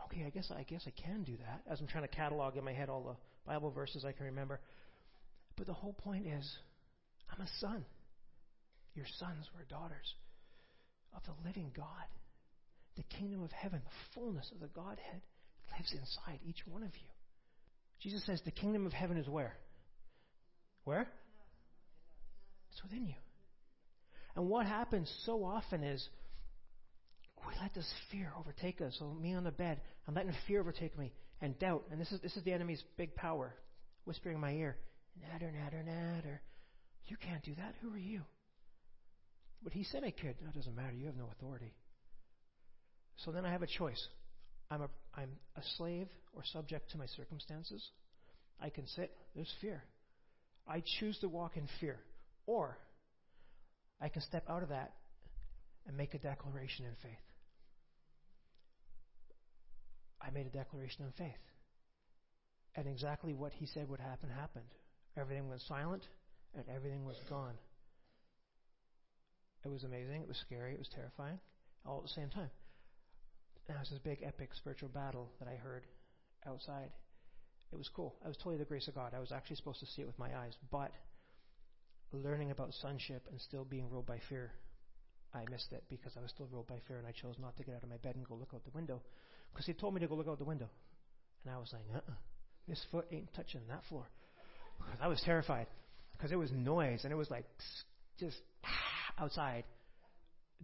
[0.05, 1.63] okay, I guess I guess I can do that.
[1.71, 4.61] As I'm trying to catalog in my head all the Bible verses I can remember.
[5.57, 6.49] But the whole point is,
[7.33, 7.85] I'm a son.
[8.95, 10.15] Your sons were daughters
[11.15, 11.87] of the living God.
[12.97, 15.23] The kingdom of heaven, the fullness of the Godhead,
[15.73, 17.09] lives inside each one of you.
[18.01, 19.57] Jesus says the kingdom of heaven is where?
[20.85, 21.09] Where?
[22.73, 23.15] It's within you.
[24.37, 26.09] And what happens so often is
[27.49, 28.95] we let this fear overtake us.
[28.99, 31.85] So me on the bed, I'm letting fear overtake me and doubt.
[31.91, 33.55] And this is this is the enemy's big power,
[34.05, 34.77] whispering in my ear,
[35.21, 36.41] natter, natter, natter.
[37.07, 37.75] You can't do that.
[37.81, 38.21] Who are you?
[39.63, 40.31] But he said I could.
[40.31, 40.93] It doesn't matter.
[40.93, 41.73] You have no authority.
[43.25, 44.07] So then I have a choice.
[44.71, 47.83] I'm a I'm a slave or subject to my circumstances.
[48.61, 49.11] I can sit.
[49.35, 49.83] There's fear.
[50.67, 51.99] I choose to walk in fear.
[52.47, 52.77] Or
[54.01, 54.93] I can step out of that
[55.87, 57.28] and make a declaration in faith.
[60.21, 61.43] I made a declaration of faith.
[62.75, 64.73] And exactly what he said would happen happened.
[65.17, 66.07] Everything went silent
[66.55, 67.55] and everything was gone.
[69.65, 70.23] It was amazing.
[70.23, 70.73] It was scary.
[70.73, 71.39] It was terrifying.
[71.85, 72.51] All at the same time.
[73.69, 75.85] And it was this big, epic spiritual battle that I heard
[76.47, 76.91] outside.
[77.73, 78.15] It was cool.
[78.25, 79.13] I was totally the grace of God.
[79.15, 80.55] I was actually supposed to see it with my eyes.
[80.71, 80.93] But
[82.13, 84.53] learning about sonship and still being ruled by fear,
[85.35, 87.63] I missed it because I was still ruled by fear and I chose not to
[87.65, 89.03] get out of my bed and go look out the window
[89.53, 90.69] because he told me to go look out the window.
[91.45, 92.15] And I was like, uh uh
[92.67, 94.07] this foot ain't touching that floor.
[94.79, 95.67] Because I was terrified
[96.13, 97.45] because it was noise and it was like
[98.19, 98.37] just
[99.19, 99.65] outside.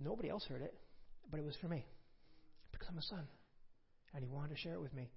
[0.03, 0.75] Nobody else heard it,
[1.31, 1.87] but it was for me
[2.73, 3.27] because I'm a son.
[4.15, 5.11] And he wanted to share it with me.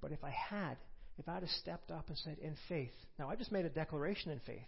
[0.00, 0.76] But if I had,
[1.18, 4.30] if I'd have stepped up and said, in faith, now I just made a declaration
[4.30, 4.66] in faith.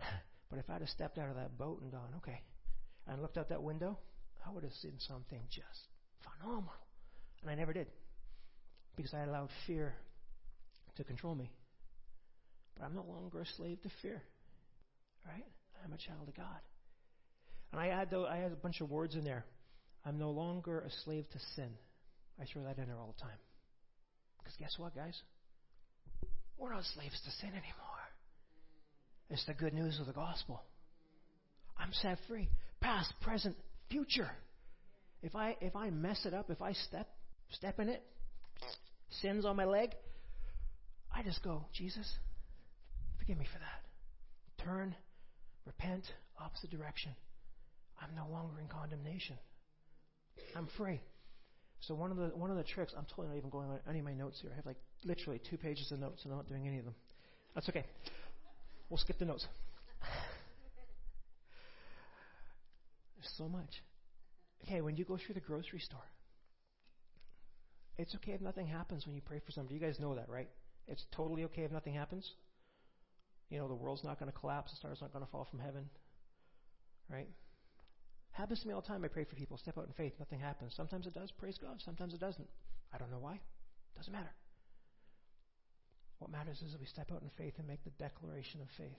[0.48, 2.40] But if I'd have stepped out of that boat and gone, okay,
[3.06, 3.98] and looked out that window,
[4.46, 5.88] I would have seen something just
[6.22, 6.72] phenomenal.
[7.42, 7.86] And I never did.
[8.96, 9.94] Because I allowed fear
[10.96, 11.50] to control me.
[12.76, 14.22] But I'm no longer a slave to fear.
[15.26, 15.44] Right?
[15.84, 16.60] I'm a child of God.
[17.72, 19.44] And I add, though, I add a bunch of words in there.
[20.04, 21.70] I'm no longer a slave to sin.
[22.40, 23.38] I throw that in there all the time.
[24.38, 25.20] Because guess what, guys?
[26.58, 27.96] We're not slaves to sin anymore.
[29.28, 30.62] It's the good news of the gospel.
[31.76, 32.48] I'm set free.
[32.80, 33.56] Past, present,
[33.90, 34.30] future.
[35.22, 37.08] If I if I mess it up, if I step
[37.50, 38.02] step in it,
[39.22, 39.90] sins on my leg,
[41.14, 42.10] I just go, Jesus,
[43.18, 44.64] forgive me for that.
[44.64, 44.94] Turn,
[45.64, 46.04] repent,
[46.40, 47.12] opposite direction.
[48.00, 49.36] I'm no longer in condemnation.
[50.54, 51.00] I'm free.
[51.80, 54.00] So one of the one of the tricks, I'm totally not even going on any
[54.00, 54.50] of my notes here.
[54.52, 56.94] I have like literally two pages of notes and I'm not doing any of them.
[57.54, 57.84] That's okay.
[58.90, 59.46] We'll skip the notes.
[63.16, 63.82] There's so much.
[64.64, 66.04] Okay, when you go through the grocery store,
[67.98, 69.74] it's okay if nothing happens when you pray for somebody.
[69.74, 70.48] You guys know that, right?
[70.86, 72.30] It's totally okay if nothing happens.
[73.48, 75.60] You know, the world's not going to collapse, the stars not going to fall from
[75.60, 75.88] heaven,
[77.08, 77.28] right?
[78.32, 79.04] Happens to me all the time.
[79.04, 80.74] I pray for people, step out in faith, nothing happens.
[80.76, 81.80] Sometimes it does, praise God.
[81.84, 82.48] Sometimes it doesn't.
[82.92, 83.40] I don't know why.
[83.96, 84.34] Doesn't matter.
[86.18, 88.98] What matters is that we step out in faith and make the declaration of faith.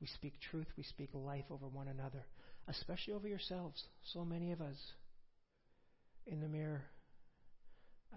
[0.00, 2.24] We speak truth, we speak life over one another,
[2.68, 3.82] especially over yourselves.
[4.12, 4.76] So many of us
[6.26, 6.82] in the mirror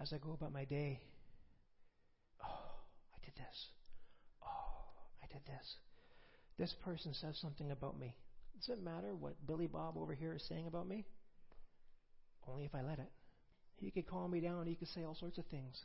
[0.00, 1.00] as I go about my day.
[2.42, 2.70] Oh,
[3.14, 3.66] I did this.
[4.42, 4.46] Oh,
[5.22, 5.76] I did this.
[6.58, 8.14] This person says something about me.
[8.56, 11.04] Does it matter what Billy Bob over here is saying about me?
[12.48, 13.10] Only if I let it.
[13.76, 14.66] He could call me down.
[14.66, 15.76] He could say all sorts of things.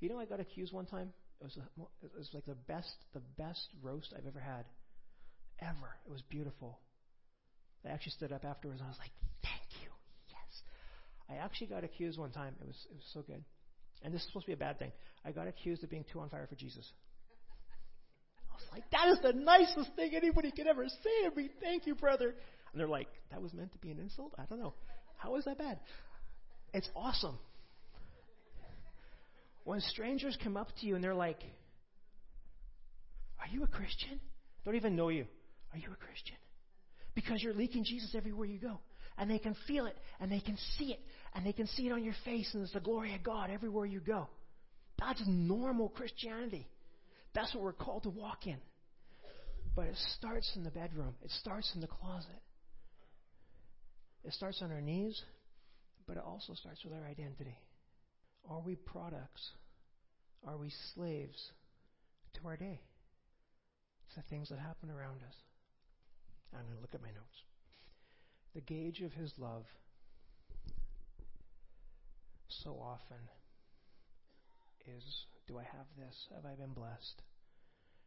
[0.00, 2.92] You know, I got accused one time it was, a, it was like the best,
[3.14, 4.64] the best roast I've ever had,
[5.60, 5.94] ever.
[6.06, 6.80] It was beautiful.
[7.84, 9.12] I actually stood up afterwards and I was like,
[9.42, 9.90] "Thank you,
[10.28, 10.62] yes."
[11.28, 12.54] I actually got accused one time.
[12.60, 13.42] It was it was so good,
[14.02, 14.92] and this is supposed to be a bad thing.
[15.24, 16.90] I got accused of being too on fire for Jesus.
[18.50, 21.50] I was like, "That is the nicest thing anybody could ever say to me.
[21.60, 24.60] Thank you, brother." And they're like, "That was meant to be an insult." I don't
[24.60, 24.74] know.
[25.16, 25.80] How is that bad?
[26.72, 27.38] It's awesome.
[29.64, 31.40] When strangers come up to you and they're like,
[33.40, 34.20] Are you a Christian?
[34.64, 35.26] Don't even know you.
[35.72, 36.36] Are you a Christian?
[37.18, 38.78] Because you're leaking Jesus everywhere you go.
[39.16, 41.00] And they can feel it, and they can see it,
[41.34, 43.86] and they can see it on your face, and it's the glory of God everywhere
[43.86, 44.28] you go.
[45.00, 46.68] That's normal Christianity.
[47.34, 48.58] That's what we're called to walk in.
[49.74, 52.30] But it starts in the bedroom, it starts in the closet.
[54.22, 55.20] It starts on our knees,
[56.06, 57.58] but it also starts with our identity.
[58.48, 59.42] Are we products?
[60.46, 61.50] Are we slaves
[62.34, 62.80] to our day?
[64.06, 65.34] It's the things that happen around us.
[66.54, 67.44] I'm going to look at my notes.
[68.54, 69.64] The gauge of his love
[72.48, 73.18] so often
[74.96, 76.28] is do I have this?
[76.34, 77.22] Have I been blessed?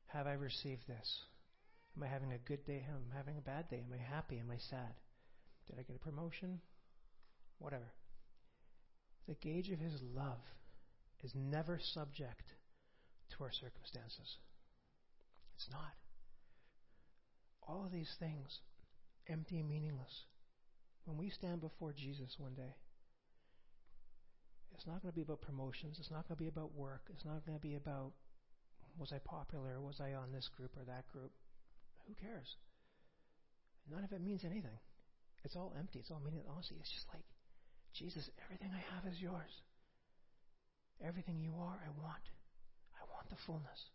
[0.07, 1.19] Have I received this?
[1.95, 2.85] Am I having a good day?
[2.87, 3.83] Am I having a bad day?
[3.85, 4.39] Am I happy?
[4.39, 4.93] Am I sad?
[5.67, 6.59] Did I get a promotion?
[7.59, 7.91] Whatever.
[9.27, 10.41] The gauge of his love
[11.23, 12.53] is never subject
[13.31, 14.37] to our circumstances.
[15.55, 16.00] It's not.
[17.67, 18.59] All of these things,
[19.27, 20.25] empty and meaningless.
[21.05, 22.75] When we stand before Jesus one day,
[24.73, 25.97] it's not going to be about promotions.
[25.99, 27.03] It's not going to be about work.
[27.13, 28.13] It's not going to be about
[28.99, 29.79] was I popular?
[29.79, 31.31] Was I on this group or that group?
[32.07, 32.57] Who cares?
[33.89, 34.79] None of it means anything.
[35.43, 35.99] It's all empty.
[35.99, 36.51] It's all meaningless.
[36.51, 37.23] Honestly, it's just like,
[37.93, 39.51] Jesus, everything I have is yours.
[41.03, 42.25] Everything you are, I want.
[42.95, 43.89] I want the fullness.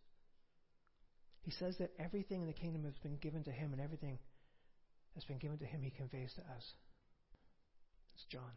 [1.47, 4.19] He says that everything in the kingdom has been given to him, and everything
[5.15, 6.75] that's been given to him, he conveys to us.
[8.13, 8.51] It's John.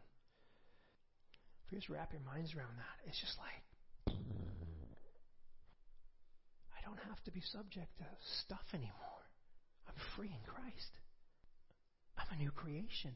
[1.63, 3.63] If you just wrap your minds around that, it's just like,
[6.75, 8.05] I don't have to be subject to
[8.43, 9.23] stuff anymore.
[9.87, 10.91] I'm free in Christ.
[12.17, 13.15] I'm a new creation.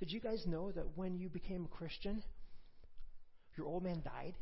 [0.00, 2.22] Did you guys know that when you became a Christian,
[3.58, 4.32] your old man died?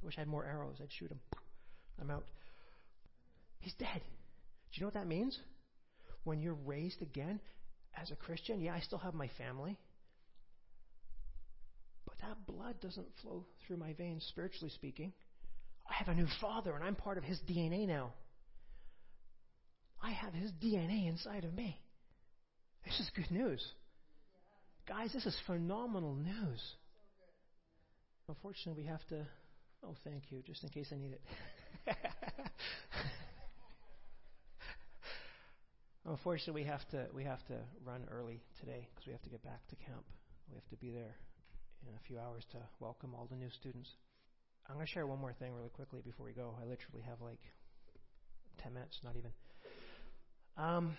[0.00, 0.80] I wish I had more arrows.
[0.82, 1.20] I'd shoot him.
[2.00, 2.24] I'm out.
[3.66, 4.00] He's dead.
[4.00, 5.36] Do you know what that means?
[6.22, 7.40] When you're raised again
[8.00, 9.76] as a Christian, yeah, I still have my family.
[12.04, 15.12] But that blood doesn't flow through my veins, spiritually speaking.
[15.90, 18.12] I have a new father, and I'm part of his DNA now.
[20.00, 21.76] I have his DNA inside of me.
[22.84, 23.66] This is good news.
[24.86, 26.62] Guys, this is phenomenal news.
[28.28, 29.26] Unfortunately, we have to.
[29.82, 31.96] Oh, thank you, just in case I need it.
[36.08, 39.42] Unfortunately, we have to we have to run early today because we have to get
[39.42, 40.04] back to camp.
[40.48, 41.16] We have to be there
[41.82, 43.90] in a few hours to welcome all the new students.
[44.68, 46.54] I'm going to share one more thing really quickly before we go.
[46.60, 47.40] I literally have like
[48.62, 49.30] 10 minutes, not even.
[50.56, 50.96] Um,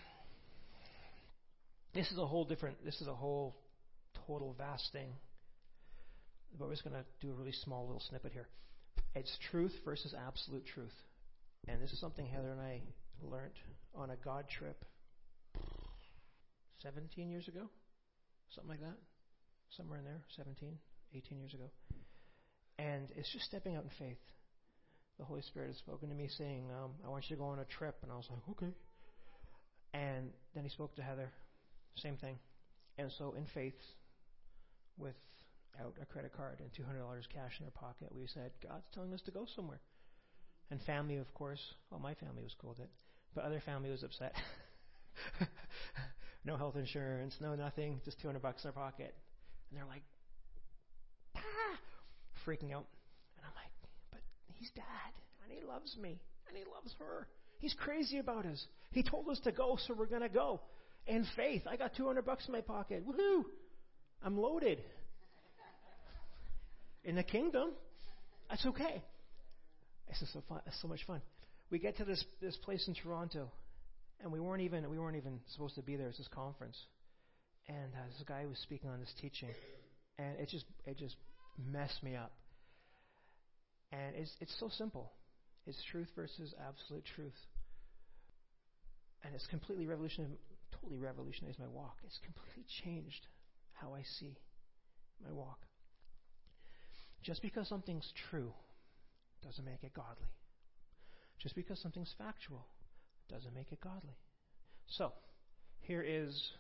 [1.93, 3.55] this is a whole different, this is a whole
[4.27, 5.13] total vast thing.
[6.59, 8.47] But we're just going to do a really small little snippet here.
[9.15, 10.95] It's truth versus absolute truth.
[11.67, 12.81] And this is something Heather and I
[13.21, 13.55] learned
[13.95, 14.83] on a God trip
[16.83, 17.69] 17 years ago,
[18.53, 18.97] something like that.
[19.75, 20.77] Somewhere in there, 17,
[21.13, 21.69] 18 years ago.
[22.79, 24.21] And it's just stepping out in faith.
[25.19, 27.59] The Holy Spirit has spoken to me saying, um, I want you to go on
[27.59, 27.97] a trip.
[28.03, 28.73] And I was like, okay.
[29.93, 31.31] And then he spoke to Heather,
[31.95, 32.37] same thing.
[32.97, 33.77] And so, in faith,
[34.97, 36.97] without a credit card and $200
[37.33, 39.81] cash in our pocket, we said, God's telling us to go somewhere.
[40.69, 42.89] And family, of course, well, my family was cool with it,
[43.33, 44.33] but other family was upset.
[46.47, 49.13] no health insurance, no nothing, just 200 bucks in our pocket.
[49.69, 50.01] And they're like,
[51.36, 51.41] ah,
[52.45, 52.88] freaking out.
[53.36, 53.71] And I'm like,
[54.12, 54.21] but
[54.53, 55.12] he's dad,
[55.43, 57.27] and he loves me, and he loves her.
[57.60, 58.65] He's crazy about us.
[58.91, 60.62] He told us to go, so we're going to go.
[61.05, 63.03] In faith, I got 200 bucks in my pocket.
[63.05, 63.43] Woohoo!
[64.23, 64.79] I'm loaded.
[67.03, 67.71] In the kingdom,
[68.49, 69.03] that's okay.
[70.07, 70.62] This is so fun.
[70.65, 71.21] It's so much fun.
[71.69, 73.51] We get to this this place in Toronto,
[74.21, 76.08] and we weren't even we weren't even supposed to be there.
[76.08, 76.77] It's this conference,
[77.67, 79.49] and uh, this guy was speaking on this teaching,
[80.17, 81.15] and it just it just
[81.71, 82.32] messed me up.
[83.91, 85.12] And it's it's so simple.
[85.65, 87.38] It's truth versus absolute truth.
[89.23, 90.34] And it's completely revolutionized,
[90.71, 91.97] totally revolutionized my walk.
[92.06, 93.27] It's completely changed
[93.73, 94.38] how I see
[95.23, 95.60] my walk.
[97.23, 98.53] Just because something's true
[99.43, 100.32] doesn't make it godly.
[101.39, 102.65] Just because something's factual
[103.29, 104.17] doesn't make it godly.
[104.87, 105.11] So,
[105.79, 106.51] here is.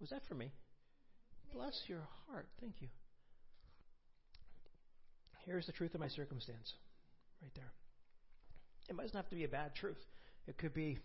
[0.00, 0.52] Was that for me?
[1.52, 2.48] Bless your heart.
[2.60, 2.88] Thank you.
[5.44, 6.74] Here's the truth of my circumstance
[7.42, 7.72] right there.
[8.88, 9.98] It doesn't have to be a bad truth.
[10.46, 10.98] It could be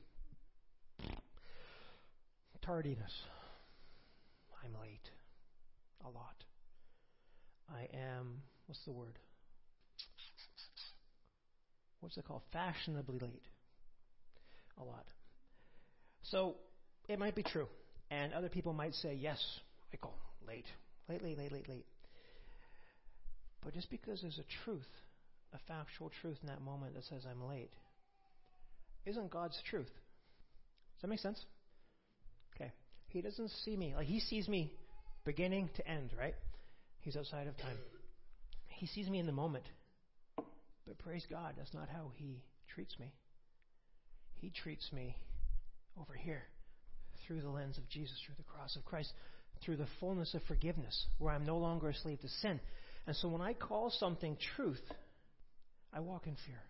[2.61, 3.11] tardiness.
[4.63, 5.09] I'm late.
[6.05, 6.43] A lot.
[7.69, 9.17] I am, what's the word?
[11.99, 12.41] What's it called?
[12.51, 13.47] Fashionably late.
[14.79, 15.05] A lot.
[16.23, 16.55] So
[17.07, 17.67] it might be true.
[18.09, 19.39] And other people might say, yes,
[19.91, 20.13] Michael,
[20.47, 20.65] late.
[21.09, 21.85] Late, late, late, late, late.
[23.63, 24.87] But just because there's a truth
[25.53, 27.71] a factual truth in that moment that says I'm late
[29.05, 29.85] isn't God's truth.
[29.85, 31.43] Does that make sense?
[32.55, 32.71] Okay.
[33.09, 33.93] He doesn't see me.
[33.95, 34.73] Like, he sees me
[35.25, 36.35] beginning to end, right?
[37.01, 37.77] He's outside of time.
[38.69, 39.65] He sees me in the moment.
[40.87, 42.41] But praise God, that's not how he
[42.73, 43.13] treats me.
[44.43, 45.15] He treats me
[45.97, 46.43] over here
[47.25, 49.13] through the lens of Jesus, through the cross of Christ,
[49.63, 52.59] through the fullness of forgiveness, where I'm no longer a slave to sin.
[53.07, 54.81] And so when I call something truth,
[55.93, 56.61] I walk in fear.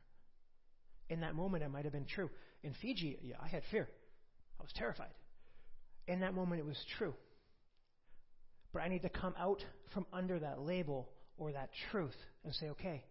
[1.09, 2.30] In that moment, it might have been true.
[2.61, 3.89] In Fiji, yeah, I had fear.
[4.59, 5.15] I was terrified.
[6.07, 7.15] In that moment, it was true.
[8.71, 9.65] But I need to come out
[9.95, 11.09] from under that label
[11.39, 13.03] or that truth and say, okay,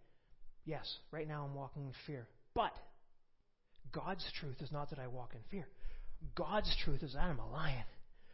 [0.64, 2.28] yes, right now I'm walking in fear.
[2.54, 2.72] But
[3.90, 5.66] God's truth is not that I walk in fear.
[6.34, 7.84] God's truth is that I'm a lion.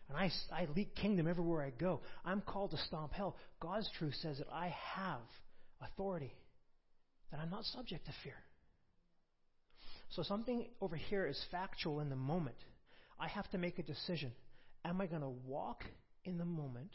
[0.08, 2.00] And I, I lead kingdom everywhere I go.
[2.24, 3.36] I'm called to stomp hell.
[3.60, 5.20] God's truth says that I have
[5.80, 6.32] authority,
[7.30, 8.36] that I'm not subject to fear.
[10.10, 12.56] So something over here is factual in the moment.
[13.20, 14.32] I have to make a decision.
[14.84, 15.84] Am I going to walk
[16.24, 16.90] in the moment,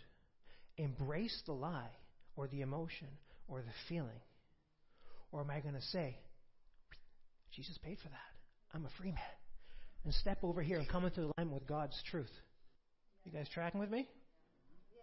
[0.77, 1.91] embrace the lie
[2.35, 3.07] or the emotion
[3.47, 4.21] or the feeling?
[5.31, 6.17] Or am I going to say,
[7.51, 8.32] Jesus paid for that.
[8.73, 9.19] I'm a free man.
[10.05, 12.31] And step over here and come into alignment with God's truth.
[13.23, 14.07] You guys tracking with me?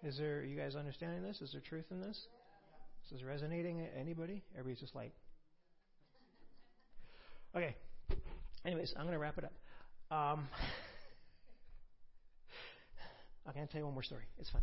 [0.02, 1.40] Is there, you guys understanding this?
[1.40, 2.16] Is there truth in this?
[3.04, 3.86] Is this resonating?
[3.98, 4.42] Anybody?
[4.52, 5.12] Everybody's just like,
[7.56, 7.74] okay.
[8.64, 9.52] Anyways, I'm going to wrap it up.
[10.10, 10.48] Um,
[13.60, 14.24] going to tell you one more story.
[14.38, 14.62] It's fun.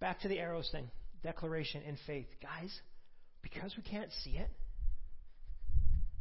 [0.00, 0.88] Back to the arrows thing.
[1.22, 2.28] Declaration in faith.
[2.40, 2.80] Guys,
[3.42, 4.48] because we can't see it,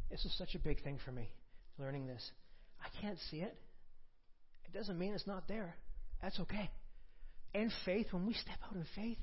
[0.10, 1.30] this is such a big thing for me,
[1.80, 2.32] learning this.
[2.82, 3.56] I can't see it.
[4.66, 5.76] It doesn't mean it's not there.
[6.22, 6.70] That's okay.
[7.54, 9.18] And faith, when we step out in faith,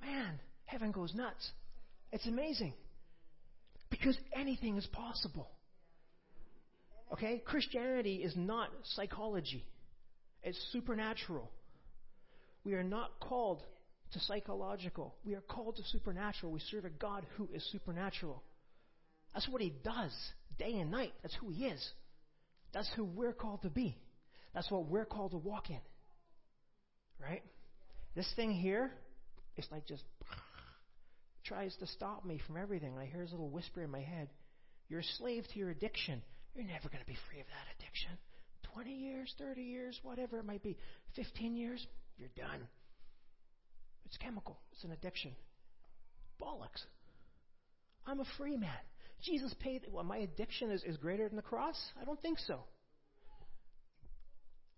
[0.00, 1.50] man, heaven goes nuts.
[2.10, 2.74] It's amazing.
[3.90, 5.48] Because anything is possible.
[7.12, 7.42] Okay?
[7.44, 9.64] Christianity is not psychology,
[10.42, 11.50] it's supernatural.
[12.64, 13.60] We are not called
[14.12, 15.16] to psychological.
[15.24, 16.52] We are called to supernatural.
[16.52, 18.40] We serve a God who is supernatural.
[19.34, 20.12] That's what He does
[20.62, 21.12] day and night.
[21.22, 21.84] That's who He is.
[22.72, 23.96] That's who we're called to be.
[24.54, 25.80] That's what we're called to walk in.
[27.20, 27.42] Right?
[28.14, 28.92] This thing here,
[29.56, 30.04] it's like just
[31.44, 32.96] tries to stop me from everything.
[32.98, 34.28] I hear this little whisper in my head.
[34.88, 36.22] You're a slave to your addiction.
[36.54, 38.10] You're never going to be free of that addiction.
[38.74, 40.76] 20 years, 30 years, whatever it might be.
[41.16, 41.86] 15 years,
[42.18, 42.66] you're done.
[44.06, 44.58] It's chemical.
[44.72, 45.32] It's an addiction.
[46.40, 46.84] Bollocks.
[48.06, 48.70] I'm a free man.
[49.22, 49.82] Jesus paid.
[49.90, 51.76] Well, my addiction is, is greater than the cross?
[52.00, 52.60] I don't think so.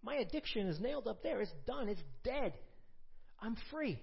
[0.03, 1.41] My addiction is nailed up there.
[1.41, 1.89] It's done.
[1.89, 2.53] It's dead.
[3.41, 3.99] I'm free.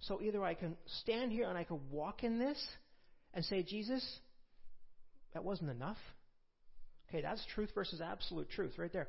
[0.00, 2.58] So either I can stand here and I can walk in this
[3.34, 4.04] and say, Jesus,
[5.34, 5.98] that wasn't enough.
[7.08, 9.08] Okay, that's truth versus absolute truth right there.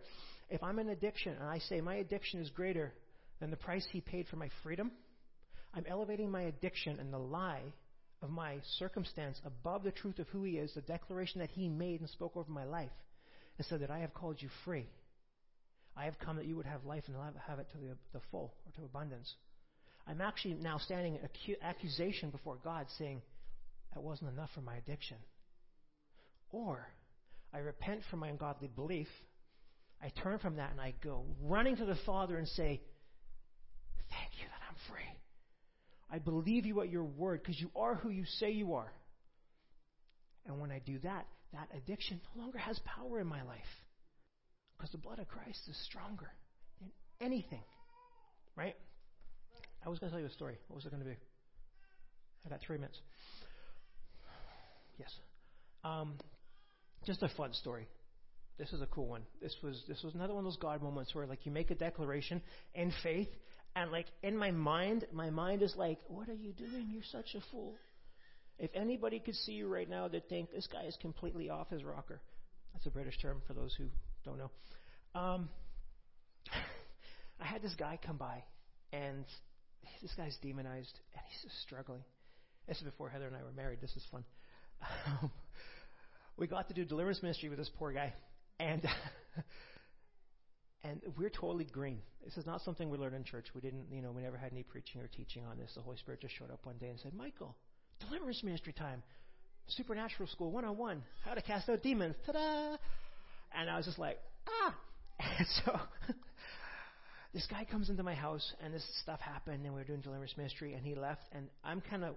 [0.50, 2.94] If I'm in addiction and I say my addiction is greater
[3.40, 4.92] than the price he paid for my freedom,
[5.74, 7.74] I'm elevating my addiction and the lie
[8.22, 12.02] of my circumstance above the truth of who he is, the declaration that he made
[12.02, 12.92] and spoke over my life,
[13.58, 14.88] and said that I have called you free.
[15.96, 17.16] I have come that you would have life and
[17.48, 19.34] have it to the, the full or to abundance.
[20.08, 23.22] I'm actually now standing in acu- accusation before God saying,
[23.94, 25.18] that wasn't enough for my addiction.
[26.52, 26.88] Or
[27.54, 29.08] I repent from my ungodly belief.
[30.02, 32.82] I turn from that and I go running to the Father and say,
[34.10, 35.19] Thank you that I'm free.
[36.12, 38.92] I believe you at your word because you are who you say you are.
[40.46, 43.60] And when I do that, that addiction no longer has power in my life
[44.78, 46.30] because the blood of Christ is stronger
[46.80, 46.90] than
[47.22, 47.64] anything.
[48.56, 48.76] Right?
[49.86, 50.58] I was going to tell you a story.
[50.68, 51.18] What was it going to be?
[52.46, 53.00] I got three minutes.
[54.98, 55.14] Yes.
[55.84, 56.16] Um,
[57.06, 57.88] just a fun story.
[58.58, 59.22] This is a cool one.
[59.42, 61.76] This was this was another one of those God moments where like you make a
[61.76, 62.42] declaration
[62.76, 63.30] in faith,
[63.76, 66.90] and like in my mind, my mind is like, "What are you doing?
[66.92, 67.76] You're such a fool."
[68.58, 71.84] If anybody could see you right now, they'd think this guy is completely off his
[71.84, 72.20] rocker.
[72.74, 73.86] That's a British term for those who
[74.26, 74.52] don't know.
[75.16, 75.50] Um,
[77.40, 78.44] I had this guy come by,
[78.92, 79.26] and
[80.02, 82.04] this guy's demonized, and he's just struggling.
[82.68, 83.80] This is before Heather and I were married.
[83.82, 84.24] This is fun.
[85.22, 85.30] Um,
[86.38, 88.14] we got to do deliverance ministry with this poor guy,
[88.62, 88.82] and
[90.84, 92.00] and we're totally green.
[92.24, 93.48] This is not something we learned in church.
[93.54, 95.72] We didn't, you know, we never had any preaching or teaching on this.
[95.76, 97.56] The Holy Spirit just showed up one day and said, "Michael,
[98.00, 99.04] deliverance ministry time,
[99.68, 102.78] supernatural school 101, how to cast out demons." Ta-da!
[103.54, 104.76] And I was just like, ah.
[105.38, 105.80] And so
[107.34, 110.34] this guy comes into my house, and this stuff happened, and we were doing deliverance
[110.38, 112.16] ministry, and he left, and I'm kind of,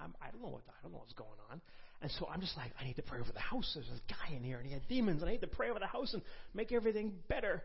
[0.00, 1.60] I'm, I don't know what I don't know what's going on.
[2.00, 3.70] And so I'm just like, I need to pray over the house.
[3.74, 5.78] There's a guy in here, and he had demons, and I need to pray over
[5.78, 6.22] the house and
[6.52, 7.62] make everything better.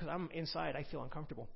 [0.00, 1.46] Because I'm inside, I feel uncomfortable.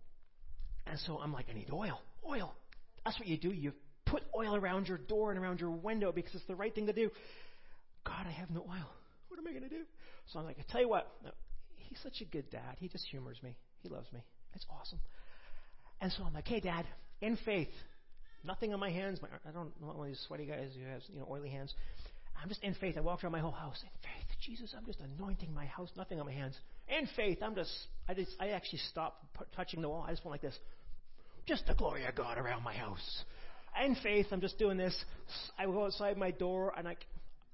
[0.86, 1.98] And so I'm like, I need oil.
[2.28, 2.54] Oil.
[3.02, 3.48] That's what you do.
[3.50, 3.72] You
[4.04, 6.92] put oil around your door and around your window because it's the right thing to
[6.92, 7.10] do.
[8.04, 8.90] God, I have no oil.
[9.28, 9.84] What am I going to do?
[10.30, 11.10] So I'm like, I tell you what.
[11.24, 11.30] No,
[11.78, 12.76] he's such a good dad.
[12.80, 13.56] He just humors me.
[13.82, 14.20] He loves me.
[14.54, 15.00] It's awesome.
[16.02, 16.84] And so I'm like, hey, Dad,
[17.22, 17.72] in faith,
[18.44, 19.20] nothing on my hands.
[19.22, 21.48] My, I don't, I'm not one of these sweaty guys who has you know oily
[21.48, 21.72] hands.
[22.44, 22.98] I'm just in faith.
[22.98, 24.36] I walked around my whole house in faith.
[24.44, 26.54] Jesus, I'm just anointing my house, nothing on my hands.
[26.88, 27.72] In faith, I'm just,
[28.06, 30.04] I just, I actually stopped p- touching the wall.
[30.06, 30.58] I just went like this.
[31.46, 33.24] just the glory of God around my house.
[33.82, 34.94] In faith, I'm just doing this.
[35.58, 36.96] I go outside my door and I,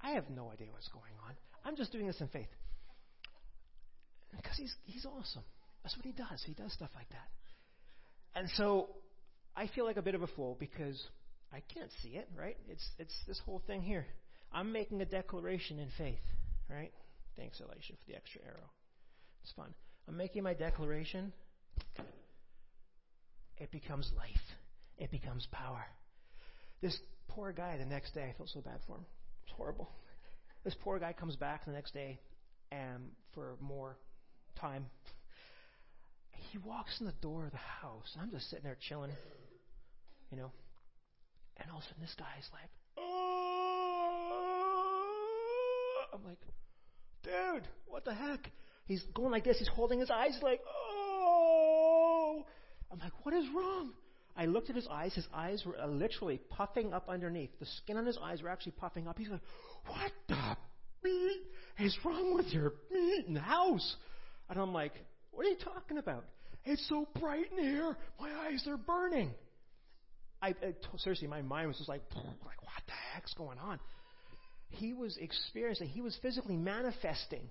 [0.01, 1.35] I have no idea what's going on.
[1.63, 2.49] I'm just doing this in faith.
[4.35, 5.43] Because he's, he's awesome.
[5.83, 6.43] That's what he does.
[6.45, 7.29] He does stuff like that.
[8.35, 8.89] And so
[9.55, 11.01] I feel like a bit of a fool because
[11.53, 12.57] I can't see it, right?
[12.67, 14.05] It's, it's this whole thing here.
[14.53, 16.23] I'm making a declaration in faith,
[16.69, 16.91] right?
[17.37, 18.69] Thanks, Elisha, for the extra arrow.
[19.43, 19.73] It's fun.
[20.07, 21.31] I'm making my declaration.
[23.57, 24.41] It becomes life.
[24.97, 25.85] It becomes power.
[26.81, 26.97] This
[27.27, 29.05] poor guy the next day, I felt so bad for him.
[29.43, 29.89] It's horrible.
[30.63, 32.19] This poor guy comes back the next day
[32.71, 33.97] and for more
[34.59, 34.85] time.
[36.51, 38.17] He walks in the door of the house.
[38.19, 39.11] I'm just sitting there chilling,
[40.31, 40.51] you know.
[41.57, 43.50] And all of a sudden, this guy's like, oh!
[46.13, 46.39] I'm like,
[47.23, 48.51] dude, what the heck?
[48.85, 49.59] He's going like this.
[49.59, 52.45] He's holding his eyes like, oh!
[52.91, 53.91] I'm like, what is wrong?
[54.35, 55.13] I looked at his eyes.
[55.13, 57.51] His eyes were uh, literally puffing up underneath.
[57.59, 59.17] The skin on his eyes were actually puffing up.
[59.17, 59.41] He's like,
[59.87, 60.57] what the
[61.03, 61.41] beat
[61.79, 62.73] is wrong with your
[63.39, 63.95] house?
[64.49, 64.93] And I'm like,
[65.31, 66.25] What are you talking about?
[66.65, 67.95] It's so bright in here.
[68.19, 69.31] My eyes are burning.
[70.41, 73.79] I, uh, I seriously, my mind was just like, like, what the heck's going on?
[74.71, 77.49] He was experiencing, he was physically manifesting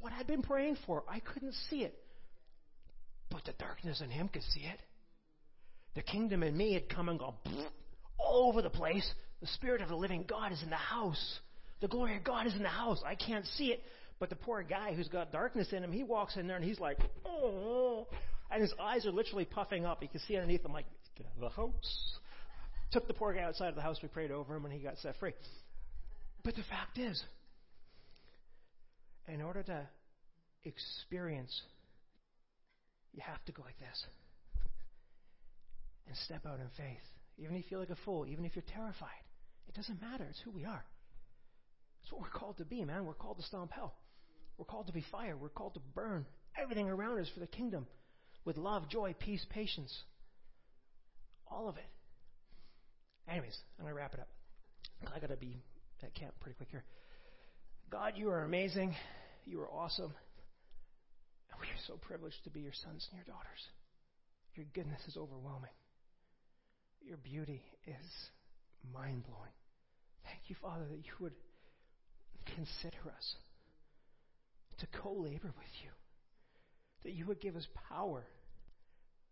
[0.00, 1.04] what I'd been praying for.
[1.08, 1.94] I couldn't see it.
[3.30, 4.80] But the darkness in him could see it.
[5.94, 7.34] The kingdom in me had come and gone
[8.18, 9.08] all over the place.
[9.40, 11.40] The Spirit of the living God is in the house.
[11.80, 13.00] The glory of God is in the house.
[13.04, 13.82] I can't see it.
[14.18, 16.80] But the poor guy who's got darkness in him, he walks in there and he's
[16.80, 18.06] like, oh.
[18.50, 20.02] And his eyes are literally puffing up.
[20.02, 20.86] You can see underneath them, like,
[21.16, 22.18] get out of the house.
[22.92, 23.98] Took the poor guy outside of the house.
[24.02, 25.32] We prayed over him and he got set free.
[26.46, 27.20] But the fact is,
[29.26, 29.82] in order to
[30.62, 31.50] experience,
[33.12, 34.06] you have to go like this
[36.06, 37.02] and step out in faith.
[37.36, 39.24] Even if you feel like a fool, even if you're terrified,
[39.66, 40.24] it doesn't matter.
[40.30, 40.84] It's who we are.
[42.04, 43.04] It's what we're called to be, man.
[43.04, 43.96] We're called to stomp hell.
[44.56, 45.36] We're called to be fire.
[45.36, 46.26] We're called to burn
[46.56, 47.88] everything around us for the kingdom
[48.44, 49.92] with love, joy, peace, patience.
[51.50, 51.88] All of it.
[53.28, 54.28] Anyways, I'm going to wrap it up.
[55.12, 55.64] I got to be
[56.02, 56.84] at camp pretty quick here.
[57.90, 58.94] God, you are amazing.
[59.44, 60.12] You are awesome.
[61.50, 63.62] And we are so privileged to be your sons and your daughters.
[64.54, 65.70] Your goodness is overwhelming.
[67.02, 68.06] Your beauty is
[68.92, 69.52] mind blowing.
[70.24, 71.34] Thank you, Father, that you would
[72.54, 73.34] consider us
[74.78, 75.90] to co labor with you.
[77.04, 78.24] That you would give us power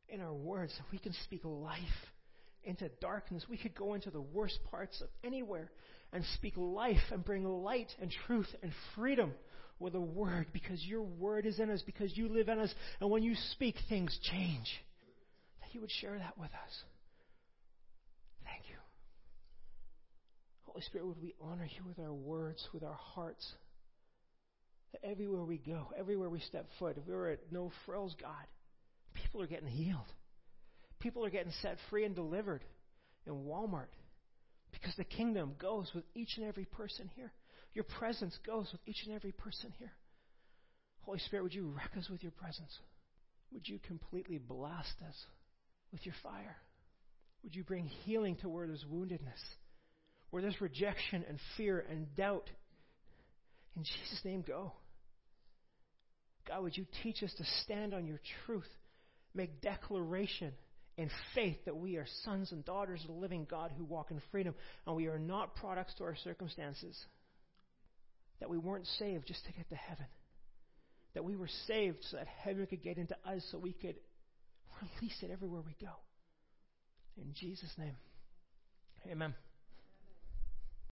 [0.09, 1.81] in our words, that we can speak life
[2.65, 3.45] into darkness.
[3.49, 5.71] We could go into the worst parts of anywhere
[6.13, 9.33] and speak life and bring light and truth and freedom
[9.79, 12.73] with a word because your word is in us, because you live in us.
[13.01, 14.69] And when you speak, things change.
[15.61, 16.83] That you would share that with us.
[18.45, 18.77] Thank you.
[20.65, 23.47] Holy Spirit, would we honor you with our words, with our hearts?
[24.93, 28.47] That everywhere we go, everywhere we step foot, if we were at No Frills, God,
[29.15, 30.13] people are getting healed.
[31.05, 32.65] People are getting set free and delivered
[33.27, 33.93] in Walmart
[34.73, 37.31] because the kingdom goes with each and every person here.
[37.75, 39.93] Your presence goes with each and every person here.
[41.03, 42.77] Holy Spirit, would you wreck us with your presence?
[43.53, 45.15] Would you completely blast us
[45.93, 46.57] with your fire?
[47.45, 49.41] Would you bring healing to where there's woundedness?
[50.35, 52.51] where there's rejection and fear and doubt.
[53.77, 54.73] In Jesus' name, go.
[56.49, 58.67] God, would you teach us to stand on your truth,
[59.33, 60.53] make declaration
[60.97, 64.21] in faith that we are sons and daughters of the living God who walk in
[64.31, 64.55] freedom,
[64.87, 66.97] and we are not products to our circumstances.
[68.41, 70.07] That we weren't saved just to get to heaven.
[71.15, 73.97] That we were saved so that heaven could get into us so we could
[74.83, 75.93] release it everywhere we go.
[77.17, 77.97] In Jesus' name,
[79.11, 79.35] amen.